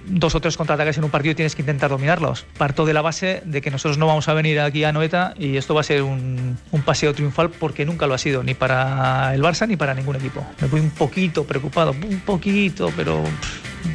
dos 0.08 0.34
o 0.34 0.40
tres 0.40 0.58
contraataques 0.58 0.98
en 0.98 1.04
un 1.04 1.12
partido 1.12 1.34
y 1.34 1.36
tienes 1.36 1.56
que 1.56 1.62
intentar 1.62 1.92
dominarlos. 1.92 2.46
Parto 2.58 2.86
de 2.86 2.94
la 2.94 3.02
base 3.02 3.44
de 3.46 3.62
que 3.62 3.70
nosotros 3.70 3.98
no 3.98 4.08
vamos 4.08 4.28
a 4.28 4.34
venir 4.34 4.60
aquí 4.60 4.84
a 4.84 4.92
Noeta 4.92 5.34
y 5.38 5.58
esto 5.58 5.76
va 5.76 5.82
a 5.82 5.84
ser 5.84 6.02
un, 6.02 6.58
un 6.72 6.82
paseo 6.82 7.14
triunfal 7.14 7.52
porque 7.52 7.86
nunca 7.86 8.08
lo 8.08 8.16
ha 8.16 8.18
sido, 8.18 8.44
ni 8.44 8.54
para 8.54 9.34
el 9.36 9.42
Barça 9.42 9.68
ni 9.68 9.76
para 9.76 9.94
ningún 9.94 10.16
equipo. 10.16 10.46
Me 10.62 10.68
voy 10.68 10.80
un 10.80 10.92
poquito 10.92 11.44
preocupado, 11.44 11.92
un 11.92 12.22
poquito, 12.22 12.92
pero, 12.96 13.24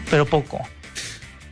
pero 0.09 0.25
poco. 0.25 0.61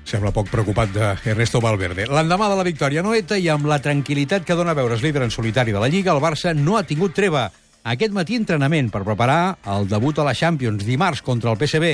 Sembla 0.06 0.30
poc 0.30 0.46
preocupat 0.46 0.92
de 0.94 1.06
Ernesto 1.32 1.58
Valverde. 1.58 2.04
L'endemà 2.06 2.46
de 2.46 2.54
la 2.54 2.64
victòria 2.66 3.02
Noeta 3.02 3.34
i 3.42 3.48
amb 3.50 3.66
la 3.66 3.80
tranquil·litat 3.82 4.44
que 4.46 4.54
dona 4.54 4.76
veure's 4.78 5.02
líder 5.02 5.24
en 5.24 5.32
solitari 5.34 5.74
de 5.74 5.80
la 5.82 5.88
Lliga, 5.90 6.12
el 6.14 6.22
Barça 6.22 6.52
no 6.54 6.76
ha 6.78 6.84
tingut 6.86 7.16
treva. 7.16 7.48
Aquest 7.82 8.14
matí 8.14 8.38
entrenament 8.38 8.92
per 8.94 9.02
preparar 9.02 9.56
el 9.74 9.88
debut 9.90 10.20
a 10.22 10.28
la 10.28 10.34
Champions 10.34 10.86
dimarts 10.86 11.24
contra 11.26 11.50
el 11.50 11.58
PSV. 11.58 11.90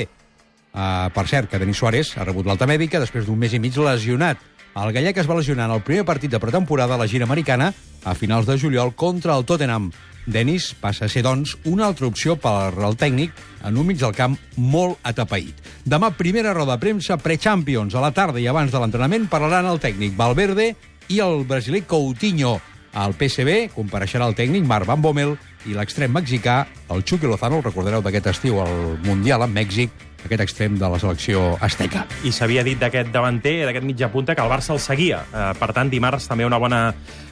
Uh, 0.73 1.09
per 1.13 1.25
cert, 1.25 1.49
que 1.49 1.57
Denis 1.57 1.81
Suárez 1.81 2.13
ha 2.13 2.25
rebut 2.29 2.45
l'alta 2.45 2.69
mèdica 2.69 3.01
després 3.01 3.25
d'un 3.25 3.37
mes 3.37 3.57
i 3.57 3.61
mig 3.61 3.81
lesionat. 3.81 4.37
El 4.77 4.93
gallec 4.93 5.17
es 5.17 5.29
va 5.29 5.39
lesionar 5.41 5.65
en 5.71 5.77
el 5.79 5.85
primer 5.85 6.05
partit 6.05 6.29
de 6.29 6.41
pretemporada 6.41 6.93
a 6.93 7.01
la 7.01 7.09
gira 7.09 7.25
americana 7.25 7.73
a 8.05 8.13
finals 8.13 8.45
de 8.45 8.59
juliol 8.61 8.93
contra 8.93 9.33
el 9.33 9.45
Tottenham. 9.45 9.89
Denis 10.25 10.71
passa 10.79 11.05
a 11.05 11.11
ser, 11.11 11.23
doncs, 11.25 11.57
una 11.67 11.87
altra 11.89 12.07
opció 12.07 12.37
per 12.39 12.71
al 12.73 12.97
tècnic 12.99 13.35
en 13.67 13.77
un 13.77 13.87
mig 13.87 13.99
del 13.99 14.15
camp 14.15 14.37
molt 14.55 14.99
atapeït. 15.03 15.59
Demà, 15.83 16.13
primera 16.15 16.53
roda 16.55 16.77
de 16.77 16.83
premsa 16.83 17.19
pre-Champions. 17.19 17.95
A 17.95 18.03
la 18.03 18.13
tarda 18.15 18.39
i 18.39 18.47
abans 18.47 18.71
de 18.71 18.79
l'entrenament 18.79 19.27
parlaran 19.31 19.67
el 19.67 19.81
tècnic 19.83 20.15
Valverde 20.19 20.73
i 21.11 21.19
el 21.23 21.43
brasiler 21.47 21.83
Coutinho. 21.87 22.59
Al 22.93 23.15
PSB 23.17 23.73
compareixerà 23.73 24.27
el 24.29 24.35
tècnic 24.37 24.65
Marc 24.69 24.85
Van 24.85 25.01
Bommel 25.01 25.33
i 25.65 25.73
l'extrem 25.73 26.11
mexicà, 26.13 26.63
el 26.93 27.01
Chucky 27.01 27.25
Lozano, 27.25 27.57
el 27.57 27.65
recordareu 27.65 28.03
d'aquest 28.05 28.27
estiu 28.35 28.59
al 28.61 28.99
Mundial 29.05 29.45
en 29.45 29.53
Mèxic, 29.55 29.93
aquest 30.23 30.43
extrem 30.43 30.77
de 30.79 30.89
la 30.89 30.99
selecció 31.01 31.41
azteca. 31.63 32.05
I 32.23 32.31
s'havia 32.35 32.63
dit 32.63 32.79
d'aquest 32.79 33.09
davanter, 33.11 33.63
d'aquest 33.67 33.87
mitja 33.87 34.11
punta, 34.13 34.35
que 34.35 34.43
el 34.43 34.51
Barça 34.51 34.75
el 34.75 34.81
seguia. 34.83 35.23
Eh, 35.33 35.49
per 35.59 35.71
tant, 35.75 35.89
dimarts 35.91 36.29
també 36.29 36.45
una 36.45 36.59
bona 36.61 36.83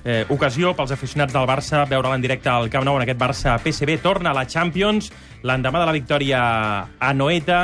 eh, 0.03 0.25
ocasió 0.33 0.73
pels 0.75 0.95
aficionats 0.95 1.35
del 1.35 1.47
Barça 1.47 1.85
veure'l 1.87 2.17
en 2.17 2.25
directe 2.25 2.49
al 2.49 2.69
Camp 2.73 2.87
Nou 2.87 2.97
en 2.97 3.05
aquest 3.05 3.21
Barça 3.21 3.55
PSB. 3.61 3.99
Torna 4.03 4.33
a 4.33 4.37
la 4.41 4.47
Champions 4.47 5.11
l'endemà 5.43 5.83
de 5.83 5.87
la 5.91 5.95
victòria 5.95 6.41
a 6.99 7.13
Noeta. 7.13 7.63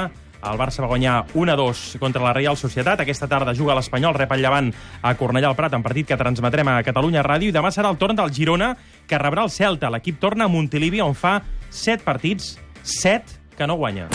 El 0.52 0.60
Barça 0.60 0.84
va 0.84 0.92
guanyar 0.92 1.18
1-2 1.34 1.98
contra 2.00 2.24
la 2.24 2.34
Real 2.36 2.58
Societat. 2.58 3.02
Aquesta 3.04 3.28
tarda 3.28 3.56
juga 3.58 3.76
l'Espanyol, 3.78 4.16
rep 4.18 4.32
el 4.36 4.44
llevant 4.46 4.72
a 5.02 5.16
Cornellà 5.20 5.52
al 5.52 5.58
Prat, 5.58 5.76
en 5.78 5.86
partit 5.86 6.08
que 6.08 6.20
transmetrem 6.20 6.68
a 6.72 6.80
Catalunya 6.88 7.26
Ràdio. 7.26 7.52
I 7.52 7.56
demà 7.56 7.72
serà 7.74 7.92
el 7.92 8.00
torn 8.02 8.18
del 8.18 8.34
Girona, 8.34 8.74
que 9.08 9.20
rebrà 9.22 9.48
el 9.48 9.54
Celta. 9.54 9.92
L'equip 9.94 10.20
torna 10.24 10.46
a 10.46 10.52
Montilivi, 10.52 11.04
on 11.04 11.16
fa 11.16 11.40
7 11.70 12.04
partits, 12.08 12.56
7 12.84 13.56
que 13.58 13.68
no 13.68 13.76
guanya. 13.76 14.08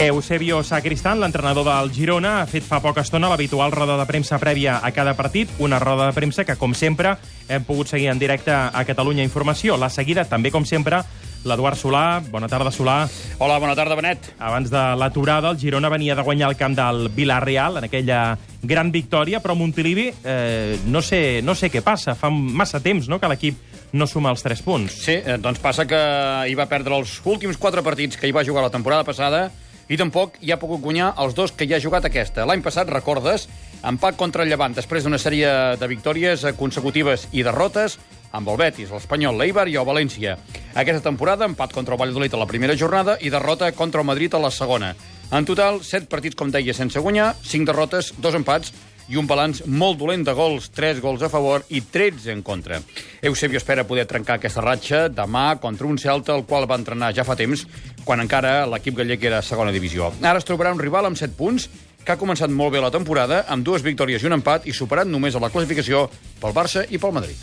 Eusebio 0.00 0.62
Sacristán, 0.64 1.20
l'entrenador 1.20 1.66
del 1.66 1.90
Girona, 1.92 2.38
ha 2.40 2.46
fet 2.48 2.64
fa 2.64 2.78
poca 2.80 3.02
estona 3.04 3.28
l'habitual 3.28 3.68
roda 3.74 3.98
de 4.00 4.06
premsa 4.08 4.38
prèvia 4.40 4.78
a 4.80 4.88
cada 4.96 5.12
partit, 5.12 5.50
una 5.60 5.76
roda 5.78 6.06
de 6.08 6.14
premsa 6.16 6.46
que, 6.48 6.56
com 6.56 6.72
sempre, 6.72 7.18
hem 7.52 7.66
pogut 7.68 7.92
seguir 7.92 8.08
en 8.08 8.18
directe 8.18 8.48
a 8.48 8.84
Catalunya 8.88 9.26
Informació. 9.28 9.76
La 9.76 9.90
seguida, 9.92 10.24
també 10.24 10.48
com 10.50 10.64
sempre, 10.64 11.02
l'Eduard 11.44 11.76
Solà. 11.76 12.22
Bona 12.32 12.48
tarda, 12.48 12.72
Solà. 12.72 12.96
Hola, 13.44 13.60
bona 13.60 13.76
tarda, 13.76 14.00
Benet. 14.00 14.32
Abans 14.40 14.72
de 14.72 14.86
l'aturada, 14.96 15.52
el 15.52 15.60
Girona 15.60 15.92
venia 15.92 16.16
de 16.16 16.24
guanyar 16.24 16.48
el 16.48 16.56
camp 16.56 16.80
del 16.80 17.10
Villarreal 17.12 17.76
en 17.76 17.90
aquella 17.92 18.38
gran 18.62 18.88
victòria, 18.90 19.44
però 19.44 19.52
Montilivi, 19.52 20.08
eh, 20.24 20.78
no, 20.88 21.04
sé, 21.04 21.42
no 21.44 21.52
sé 21.52 21.68
què 21.68 21.84
passa. 21.84 22.16
Fa 22.16 22.32
massa 22.32 22.80
temps 22.80 23.12
no, 23.12 23.20
que 23.20 23.28
l'equip 23.28 23.92
no 23.92 24.08
suma 24.08 24.32
els 24.32 24.48
3 24.48 24.64
punts. 24.64 25.02
Sí, 25.04 25.20
eh, 25.20 25.36
doncs 25.36 25.60
passa 25.60 25.84
que 25.84 26.06
hi 26.48 26.56
va 26.56 26.72
perdre 26.72 26.96
els 26.96 27.20
últims 27.28 27.60
quatre 27.60 27.84
partits 27.84 28.16
que 28.16 28.30
hi 28.30 28.32
va 28.32 28.48
jugar 28.48 28.64
la 28.64 28.72
temporada 28.72 29.04
passada 29.04 29.50
i 29.90 29.98
tampoc 29.98 30.38
hi 30.40 30.52
ha 30.54 30.60
pogut 30.62 30.80
guanyar 30.80 31.10
els 31.18 31.34
dos 31.34 31.50
que 31.52 31.66
hi 31.66 31.74
ha 31.74 31.82
jugat 31.82 32.06
aquesta. 32.06 32.46
L'any 32.46 32.62
passat, 32.62 32.88
recordes, 32.88 33.48
empat 33.82 34.16
contra 34.16 34.46
el 34.46 34.52
Llevant 34.52 34.76
després 34.76 35.02
d'una 35.04 35.18
sèrie 35.18 35.50
de 35.80 35.90
victòries 35.90 36.46
consecutives 36.58 37.26
i 37.34 37.42
derrotes 37.42 37.98
amb 38.30 38.46
el 38.52 38.60
Betis, 38.60 38.92
l'Espanyol, 38.94 39.34
l'Eibar 39.40 39.66
i 39.66 39.74
el 39.80 39.88
València. 39.88 40.36
Aquesta 40.78 41.02
temporada, 41.08 41.48
empat 41.50 41.74
contra 41.74 41.96
el 41.96 42.00
Valladolid 42.00 42.34
a 42.34 42.42
la 42.44 42.46
primera 42.46 42.76
jornada 42.78 43.16
i 43.18 43.32
derrota 43.34 43.72
contra 43.74 44.04
el 44.04 44.06
Madrid 44.06 44.34
a 44.34 44.42
la 44.42 44.52
segona. 44.54 44.94
En 45.34 45.46
total, 45.46 45.82
7 45.82 46.06
partits, 46.10 46.38
com 46.38 46.50
deia, 46.54 46.74
sense 46.74 47.02
guanyar, 47.02 47.32
5 47.42 47.66
derrotes, 47.66 48.14
2 48.18 48.38
empats 48.38 48.70
i 49.10 49.18
un 49.18 49.26
balanç 49.26 49.64
molt 49.66 49.98
dolent 49.98 50.22
de 50.24 50.32
gols, 50.38 50.70
3 50.70 51.00
gols 51.02 51.24
a 51.26 51.30
favor 51.32 51.64
i 51.68 51.82
13 51.82 52.30
en 52.32 52.42
contra. 52.46 52.78
Eusebio 53.20 53.58
espera 53.58 53.86
poder 53.88 54.06
trencar 54.06 54.38
aquesta 54.38 54.62
ratxa 54.62 55.08
demà 55.10 55.58
contra 55.60 55.88
un 55.90 55.98
Celta, 55.98 56.36
el 56.36 56.46
qual 56.46 56.68
va 56.70 56.78
entrenar 56.78 57.10
ja 57.16 57.26
fa 57.26 57.36
temps, 57.36 57.66
quan 58.06 58.22
encara 58.22 58.64
l'equip 58.70 59.02
gallec 59.02 59.26
era 59.26 59.42
a 59.42 59.46
segona 59.46 59.74
divisió. 59.74 60.12
Ara 60.22 60.38
es 60.38 60.46
trobarà 60.46 60.72
un 60.72 60.82
rival 60.82 61.10
amb 61.10 61.18
7 61.18 61.34
punts, 61.36 61.68
que 62.04 62.14
ha 62.14 62.20
començat 62.20 62.50
molt 62.50 62.72
bé 62.72 62.80
la 62.80 62.92
temporada, 62.94 63.44
amb 63.50 63.66
dues 63.66 63.82
victòries 63.84 64.22
i 64.22 64.30
un 64.30 64.38
empat, 64.38 64.66
i 64.70 64.72
superant 64.72 65.10
només 65.10 65.34
a 65.34 65.42
la 65.42 65.50
classificació 65.52 66.06
pel 66.40 66.54
Barça 66.56 66.86
i 66.88 66.98
pel 66.98 67.12
Madrid. 67.12 67.36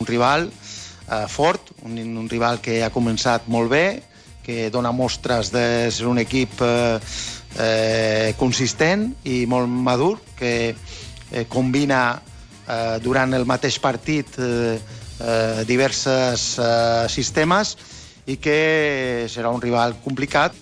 Un 0.00 0.08
rival 0.08 0.48
eh, 0.48 1.26
fort, 1.28 1.74
un, 1.84 1.98
un 1.98 2.28
rival 2.30 2.62
que 2.64 2.80
ha 2.82 2.90
començat 2.94 3.46
molt 3.46 3.70
bé, 3.70 3.84
que 4.48 4.70
dona 4.72 4.94
mostres 4.96 5.50
de 5.52 5.90
ser 5.92 6.06
un 6.08 6.16
equip 6.22 6.62
eh, 6.64 6.96
eh, 7.60 8.32
consistent 8.40 9.10
i 9.28 9.42
molt 9.44 9.68
madur, 9.68 10.14
que 10.38 10.72
eh, 10.72 11.44
combina 11.52 12.16
eh, 12.16 12.96
durant 13.04 13.36
el 13.36 13.44
mateix 13.44 13.76
partit 13.84 14.38
eh, 14.40 14.78
eh, 15.20 15.66
diversos 15.68 16.46
eh, 16.64 17.04
sistemes 17.12 17.74
i 18.24 18.38
que 18.40 19.28
serà 19.28 19.52
un 19.52 19.60
rival 19.60 19.98
complicat. 20.00 20.56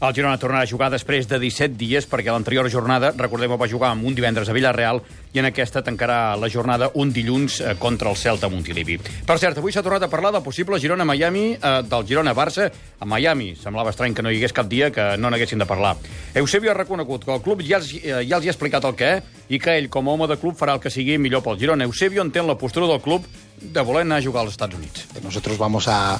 El 0.00 0.14
Girona 0.16 0.38
tornarà 0.40 0.64
a 0.64 0.68
jugar 0.68 0.86
després 0.88 1.26
de 1.28 1.36
17 1.36 1.74
dies 1.76 2.06
perquè 2.08 2.32
l'anterior 2.32 2.64
jornada, 2.72 3.10
recordem, 3.18 3.52
va 3.52 3.66
jugar 3.68 3.90
amb 3.92 4.06
un 4.08 4.14
divendres 4.16 4.48
a 4.48 4.54
Villarreal 4.56 5.02
i 5.34 5.42
en 5.42 5.48
aquesta 5.50 5.82
tancarà 5.84 6.38
la 6.40 6.48
jornada 6.48 6.88
un 6.96 7.10
dilluns 7.12 7.58
eh, 7.60 7.74
contra 7.78 8.08
el 8.08 8.16
Celta 8.16 8.48
Montilivi. 8.48 8.96
Per 9.28 9.36
cert, 9.36 9.58
avui 9.60 9.74
s'ha 9.76 9.82
tornat 9.84 10.06
a 10.06 10.08
parlar 10.08 10.30
del 10.32 10.42
possible 10.46 10.78
Girona-Miami, 10.80 11.42
eh, 11.52 11.72
del 11.84 12.06
Girona-Barça 12.08 12.70
a 12.96 13.08
Miami. 13.12 13.50
Semblava 13.60 13.92
estrany 13.92 14.16
que 14.16 14.24
no 14.24 14.32
hi 14.32 14.38
hagués 14.40 14.56
cap 14.56 14.70
dia 14.72 14.88
que 14.88 15.04
no 15.20 15.28
n'haguessin 15.28 15.60
de 15.60 15.66
parlar. 15.68 15.98
Eusebio 16.32 16.72
ha 16.72 16.78
reconegut 16.78 17.26
que 17.28 17.34
el 17.36 17.44
club 17.44 17.60
ja 17.60 17.76
els, 17.76 17.92
eh, 18.00 18.22
ja 18.24 18.38
els 18.38 18.48
hi 18.48 18.48
ha 18.48 18.54
explicat 18.56 18.88
el 18.88 18.96
què 18.96 19.10
i 19.52 19.60
que 19.60 19.76
ell, 19.82 19.90
com 19.92 20.08
a 20.08 20.14
home 20.16 20.30
de 20.32 20.38
club, 20.40 20.56
farà 20.56 20.78
el 20.78 20.80
que 20.80 20.88
sigui 20.88 21.18
millor 21.20 21.44
pel 21.44 21.60
Girona. 21.60 21.84
Eusebio 21.84 22.24
entén 22.24 22.48
la 22.48 22.56
postura 22.56 22.88
del 22.88 23.04
club 23.04 23.28
de 23.60 23.84
voler 23.84 24.06
anar 24.08 24.22
a 24.22 24.24
jugar 24.24 24.46
als 24.46 24.56
Estats 24.56 24.80
Units. 24.80 25.04
Nosotros 25.22 25.58
vamos 25.58 25.88
a 25.88 26.18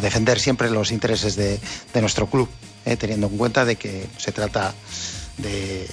defender 0.00 0.40
siempre 0.40 0.70
los 0.70 0.92
intereses 0.92 1.36
de, 1.36 1.60
de 1.92 2.00
nuestro 2.00 2.26
club, 2.26 2.48
eh, 2.88 2.96
teniendo 2.96 3.26
en 3.26 3.36
cuenta 3.36 3.64
de 3.64 3.76
que 3.76 4.06
se 4.16 4.32
trata 4.32 4.74
de, 5.36 5.86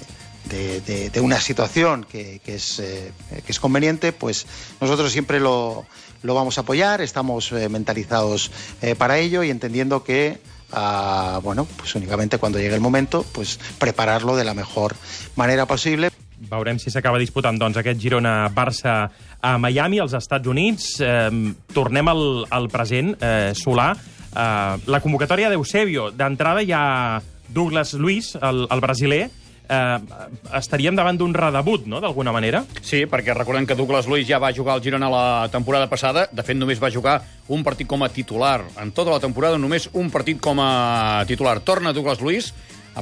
de, 0.49 0.81
de, 0.81 1.09
de 1.09 1.19
una 1.19 1.39
situación 1.41 2.05
que, 2.05 2.39
que, 2.43 2.55
es, 2.55 2.79
eh, 2.79 3.11
que 3.45 3.51
es 3.51 3.59
conveniente, 3.59 4.13
pues 4.13 4.47
nosotros 4.79 5.11
siempre 5.11 5.39
lo, 5.39 5.85
lo 6.23 6.33
vamos 6.33 6.57
a 6.57 6.61
apoyar, 6.61 7.01
estamos 7.01 7.51
eh, 7.51 7.67
mentalizados 7.69 8.51
eh, 8.81 8.95
para 8.95 9.17
ello 9.17 9.43
y 9.43 9.49
entendiendo 9.49 10.03
que 10.03 10.39
ah, 10.71 11.39
bueno, 11.43 11.67
pues 11.77 11.95
únicamente 11.95 12.37
cuando 12.37 12.59
llegue 12.59 12.75
el 12.75 12.81
momento, 12.81 13.25
pues 13.33 13.59
prepararlo 13.77 14.35
de 14.35 14.45
la 14.45 14.53
mejor 14.53 14.95
manera 15.35 15.65
posible. 15.65 16.09
Veurem 16.35 16.79
si 16.83 16.91
s'acaba 16.91 17.19
disputant 17.21 17.55
doncs, 17.55 17.77
aquest 17.79 18.01
Girona-Barça 18.01 18.95
a 19.39 19.53
Miami, 19.57 20.01
als 20.03 20.13
Estats 20.17 20.47
Units. 20.51 20.97
Eh, 20.99 21.29
tornem 21.73 22.11
al, 22.11 22.43
al 22.51 22.67
present, 22.69 23.15
eh, 23.23 23.53
Solà. 23.55 23.93
Eh, 24.35 24.77
la 24.91 24.99
convocatòria 24.99 25.49
d'Eusebio. 25.49 26.11
D'entrada 26.11 26.61
hi 26.61 26.73
ha 26.75 27.21
Douglas 27.47 27.93
Luiz, 27.93 28.35
el, 28.35 28.67
el 28.69 28.83
brasiler. 28.83 29.23
Eh, 29.65 29.99
estaríem 30.59 30.93
davant 30.97 31.17
d'un 31.17 31.33
redebut, 31.33 31.87
no?, 31.89 32.01
d'alguna 32.03 32.33
manera. 32.35 32.65
Sí, 32.83 33.05
perquè 33.09 33.33
recordem 33.33 33.65
que 33.65 33.77
Douglas 33.79 34.09
Luiz 34.11 34.27
ja 34.27 34.41
va 34.43 34.53
jugar 34.53 34.75
al 34.75 34.83
Girona 34.83 35.09
la 35.09 35.25
temporada 35.53 35.89
passada. 35.89 36.27
De 36.31 36.43
fet, 36.43 36.59
només 36.59 36.81
va 36.83 36.93
jugar 36.93 37.21
un 37.47 37.63
partit 37.63 37.87
com 37.87 38.03
a 38.03 38.11
titular. 38.11 38.59
En 38.81 38.91
tota 38.91 39.15
la 39.15 39.23
temporada, 39.23 39.57
només 39.57 39.89
un 39.93 40.11
partit 40.13 40.41
com 40.41 40.59
a 40.61 41.23
titular. 41.27 41.61
Torna 41.65 41.95
Douglas 41.95 42.21
Luiz, 42.21 42.51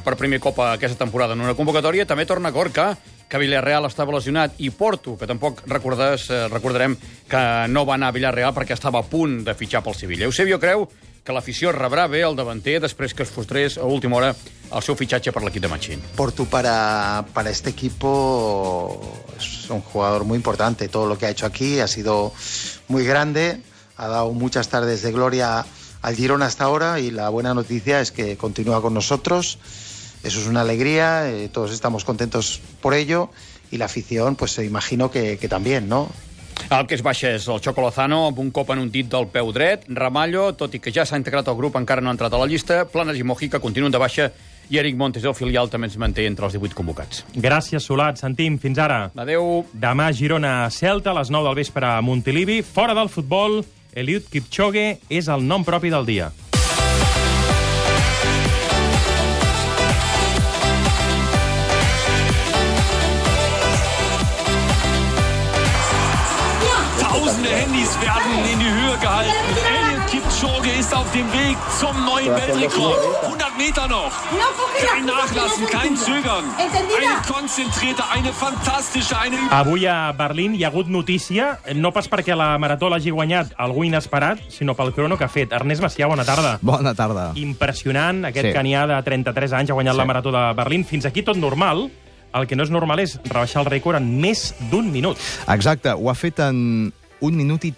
per 0.01 0.15
primer 0.17 0.39
cop 0.41 0.57
aquesta 0.63 0.97
temporada 1.03 1.35
en 1.35 1.43
una 1.43 1.57
convocatòria. 1.57 2.07
També 2.09 2.25
torna 2.25 2.53
Gorka, 2.53 2.93
que 3.29 3.41
Villarreal 3.41 3.85
estava 3.89 4.13
lesionat, 4.13 4.59
i 4.61 4.69
Porto, 4.69 5.17
que 5.17 5.27
tampoc 5.29 5.63
recordes, 5.67 6.29
eh, 6.29 6.47
recordarem 6.49 6.95
que 7.29 7.43
no 7.69 7.85
va 7.85 7.95
anar 7.95 8.11
a 8.11 8.15
Villarreal 8.15 8.53
perquè 8.53 8.77
estava 8.77 9.01
a 9.01 9.09
punt 9.09 9.41
de 9.43 9.55
fitxar 9.57 9.81
pel 9.83 9.97
Sevilla. 9.97 10.25
Eusebio 10.29 10.59
creu 10.61 10.87
que 11.23 11.31
l'afició 11.31 11.71
rebrà 11.71 12.09
bé 12.11 12.21
el 12.27 12.35
davanter 12.35 12.81
després 12.83 13.13
que 13.15 13.23
es 13.23 13.31
frustrés 13.31 13.77
a 13.79 13.87
última 13.87 14.17
hora 14.17 14.33
el 14.33 14.83
seu 14.83 14.97
fitxatge 14.99 15.31
per 15.31 15.43
l'equip 15.43 15.63
de 15.63 15.69
Machín. 15.71 16.01
Porto 16.17 16.45
para, 16.45 17.23
para 17.33 17.49
este 17.49 17.69
equipo 17.69 18.99
es 19.37 19.69
un 19.69 19.81
jugador 19.81 20.25
muy 20.25 20.35
importante. 20.35 20.89
Todo 20.89 21.07
lo 21.07 21.17
que 21.17 21.27
ha 21.27 21.29
hecho 21.29 21.45
aquí 21.45 21.79
ha 21.79 21.87
sido 21.87 22.33
muy 22.87 23.05
grande, 23.05 23.61
ha 23.95 24.07
dado 24.07 24.33
muchas 24.33 24.67
tardes 24.67 25.01
de 25.01 25.11
gloria 25.11 25.65
al 26.01 26.15
Girona 26.15 26.47
hasta 26.47 26.65
ahora 26.65 26.99
y 26.99 27.11
la 27.11 27.29
buena 27.29 27.53
noticia 27.53 28.01
es 28.01 28.11
que 28.11 28.35
continúa 28.35 28.81
con 28.81 28.93
nosotros. 28.93 29.59
Eso 30.23 30.39
es 30.39 30.47
una 30.47 30.61
alegría, 30.61 31.29
eh, 31.29 31.49
todos 31.49 31.71
estamos 31.71 32.03
contentos 32.03 32.59
por 32.81 32.93
ello 32.93 33.29
y 33.71 33.77
la 33.77 33.85
afición, 33.85 34.35
pues 34.35 34.57
imagino 34.57 35.11
que, 35.11 35.37
que 35.37 35.47
también, 35.47 35.87
¿no? 35.87 36.09
El 36.72 36.88
que 36.88 36.96
es 36.96 37.03
baixa 37.03 37.34
és 37.36 37.46
el 37.51 37.60
Choco 37.62 37.84
Lozano, 37.84 38.27
amb 38.29 38.39
un 38.39 38.50
cop 38.51 38.72
en 38.74 38.82
un 38.82 38.89
dit 38.91 39.10
del 39.10 39.27
peu 39.32 39.51
dret. 39.53 39.84
Ramallo, 39.89 40.51
tot 40.58 40.74
i 40.74 40.79
que 40.82 40.93
ja 40.93 41.05
s'ha 41.05 41.20
integrat 41.20 41.48
al 41.48 41.58
grup, 41.60 41.75
encara 41.79 42.01
no 42.01 42.10
ha 42.10 42.15
entrat 42.15 42.34
a 42.34 42.39
la 42.39 42.48
llista. 42.50 42.84
Planes 42.89 43.20
i 43.20 43.24
Mojica 43.24 43.62
continuen 43.63 43.93
de 43.93 44.01
baixa 44.01 44.32
i 44.72 44.79
Eric 44.79 44.96
Montes, 44.98 45.25
el 45.27 45.36
filial, 45.36 45.70
també 45.70 45.89
ens 45.89 45.98
manté 46.00 46.25
entre 46.29 46.48
els 46.48 46.55
18 46.55 46.77
convocats. 46.77 47.25
Gràcies, 47.36 47.84
Solà. 47.84 48.12
Et 48.13 48.22
sentim. 48.22 48.58
Fins 48.62 48.79
ara. 48.79 49.10
Adeu. 49.15 49.65
Demà 49.74 50.10
Girona-Celta, 50.15 51.12
a 51.12 51.20
les 51.20 51.34
9 51.34 51.50
del 51.50 51.60
vespre 51.60 51.89
a 51.89 52.01
Montilivi. 52.01 52.62
Fora 52.63 52.96
del 52.98 53.12
futbol, 53.12 53.62
Eliud 53.93 54.29
Kipchoge 54.32 54.88
és 55.10 55.29
el 55.29 55.46
nom 55.46 55.67
propi 55.67 55.91
del 55.93 56.08
dia. 56.08 56.32
Höhe 68.93 69.00
gehalten. 69.00 69.31
Eliud 69.65 70.07
Kipchoge 70.07 70.71
ist 70.79 70.93
auf 70.93 71.12
dem 71.12 71.31
Weg 71.33 71.57
zum 71.79 72.05
neuen 72.05 72.35
Weltrekord. 72.35 73.00
100 73.23 73.57
Meter 73.57 73.88
noch. 73.88 74.12
Kein 74.85 75.05
Nachlassen, 75.05 75.65
kein 75.67 75.97
Zögern. 75.97 76.45
Eine 76.57 77.21
konzentrierte, 77.27 78.03
eine 78.12 78.31
fantastische, 78.31 79.17
eine... 79.19 79.38
Avui 79.50 79.88
a 79.88 80.12
Berlín 80.12 80.53
hi 80.53 80.63
ha 80.63 80.69
hagut 80.69 80.88
notícia, 80.88 81.59
no 81.73 81.91
pas 81.93 82.09
perquè 82.09 82.35
la 82.38 82.57
marató 82.62 82.89
l'hagi 82.91 83.09
guanyat 83.13 83.55
algú 83.57 83.85
inesperat, 83.88 84.41
sinó 84.50 84.75
pel 84.75 84.93
crono 84.93 85.17
que 85.17 85.25
ha 85.25 85.31
fet. 85.31 85.53
Ernest 85.53 85.81
Macià, 85.81 86.07
bona 86.07 86.25
tarda. 86.25 86.57
Bona 86.62 86.93
tarda. 86.93 87.31
Impressionant, 87.35 88.25
aquest 88.29 88.51
Sí. 88.51 88.53
canià 88.53 88.85
de 88.88 89.01
33 89.01 89.53
anys 89.53 89.71
ha 89.71 89.73
guanyat 89.73 89.93
sí. 89.93 89.97
la 89.97 90.05
marató 90.05 90.31
de 90.31 90.43
Berlín. 90.53 90.85
Fins 90.85 91.05
aquí 91.05 91.23
tot 91.23 91.38
normal. 91.38 91.89
El 92.33 92.47
que 92.47 92.55
no 92.55 92.63
és 92.63 92.69
normal 92.69 93.00
és 93.00 93.19
rebaixar 93.23 93.62
el 93.62 93.69
rècord 93.69 93.97
en 93.97 94.19
més 94.19 94.55
d'un 94.71 94.91
minut. 94.91 95.17
Exacte, 95.47 95.93
ho 95.93 96.09
ha 96.09 96.15
fet 96.15 96.39
en 96.39 96.91
un 97.21 97.35
minut 97.38 97.63
i 97.65 97.73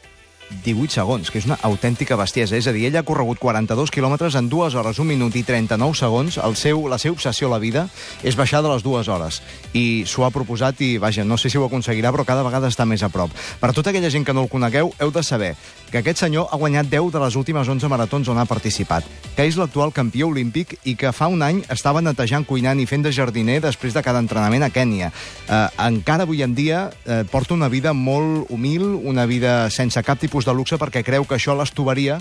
18 0.63 0.93
segons, 0.93 1.31
que 1.31 1.39
és 1.39 1.47
una 1.47 1.57
autèntica 1.63 2.17
bestiesa. 2.19 2.57
És 2.57 2.67
a 2.67 2.73
dir, 2.75 2.85
ell 2.87 2.97
ha 2.99 3.05
corregut 3.07 3.39
42 3.41 3.91
quilòmetres 3.93 4.35
en 4.39 4.49
2 4.49 4.75
hores, 4.75 4.99
1 4.99 5.07
minut 5.07 5.35
i 5.35 5.43
39 5.43 5.97
segons. 5.97 6.37
El 6.37 6.57
seu, 6.59 6.87
la 6.91 6.99
seva 7.01 7.15
obsessió 7.15 7.49
a 7.49 7.55
la 7.55 7.61
vida 7.61 7.87
és 8.23 8.37
baixar 8.37 8.61
de 8.65 8.71
les 8.71 8.83
dues 8.83 9.07
hores. 9.07 9.41
I 9.73 10.03
s'ho 10.09 10.25
ha 10.25 10.33
proposat 10.33 10.81
i, 10.81 10.95
vaja, 11.01 11.25
no 11.25 11.37
sé 11.37 11.49
si 11.49 11.57
ho 11.57 11.65
aconseguirà, 11.65 12.11
però 12.11 12.25
cada 12.27 12.45
vegada 12.45 12.69
està 12.71 12.85
més 12.85 13.03
a 13.03 13.09
prop. 13.09 13.33
Per 13.61 13.71
tota 13.73 13.91
aquella 13.93 14.11
gent 14.13 14.25
que 14.25 14.33
no 14.33 14.45
el 14.45 14.51
conegueu, 14.51 14.91
heu 14.99 15.11
de 15.11 15.23
saber 15.23 15.55
que 15.91 16.01
aquest 16.01 16.25
senyor 16.25 16.49
ha 16.51 16.57
guanyat 16.59 16.89
10 16.91 17.11
de 17.13 17.21
les 17.23 17.35
últimes 17.39 17.69
11 17.71 17.87
maratons 17.87 18.27
on 18.27 18.39
ha 18.41 18.47
participat, 18.49 19.05
que 19.35 19.45
és 19.47 19.55
l'actual 19.55 19.93
campió 19.95 20.27
olímpic 20.27 20.75
i 20.83 20.95
que 20.99 21.13
fa 21.15 21.29
un 21.31 21.45
any 21.45 21.61
estava 21.71 22.01
netejant, 22.03 22.43
cuinant 22.43 22.81
i 22.83 22.87
fent 22.89 23.05
de 23.05 23.13
jardiner 23.15 23.61
després 23.63 23.95
de 23.95 24.03
cada 24.03 24.19
entrenament 24.19 24.65
a 24.65 24.71
Kènia. 24.73 25.11
Eh, 25.47 25.61
encara 25.85 26.25
avui 26.27 26.43
en 26.43 26.55
dia 26.57 26.89
eh, 27.05 27.23
porta 27.31 27.55
una 27.55 27.69
vida 27.71 27.93
molt 27.93 28.51
humil, 28.51 28.83
una 29.07 29.25
vida 29.25 29.69
sense 29.71 30.03
cap 30.03 30.19
tipus 30.19 30.35
de 30.44 30.51
luxe 30.51 30.75
perquè 30.75 31.06
creu 31.08 31.24
que 31.24 31.38
això 31.38 31.56
l'estovaria 31.56 32.18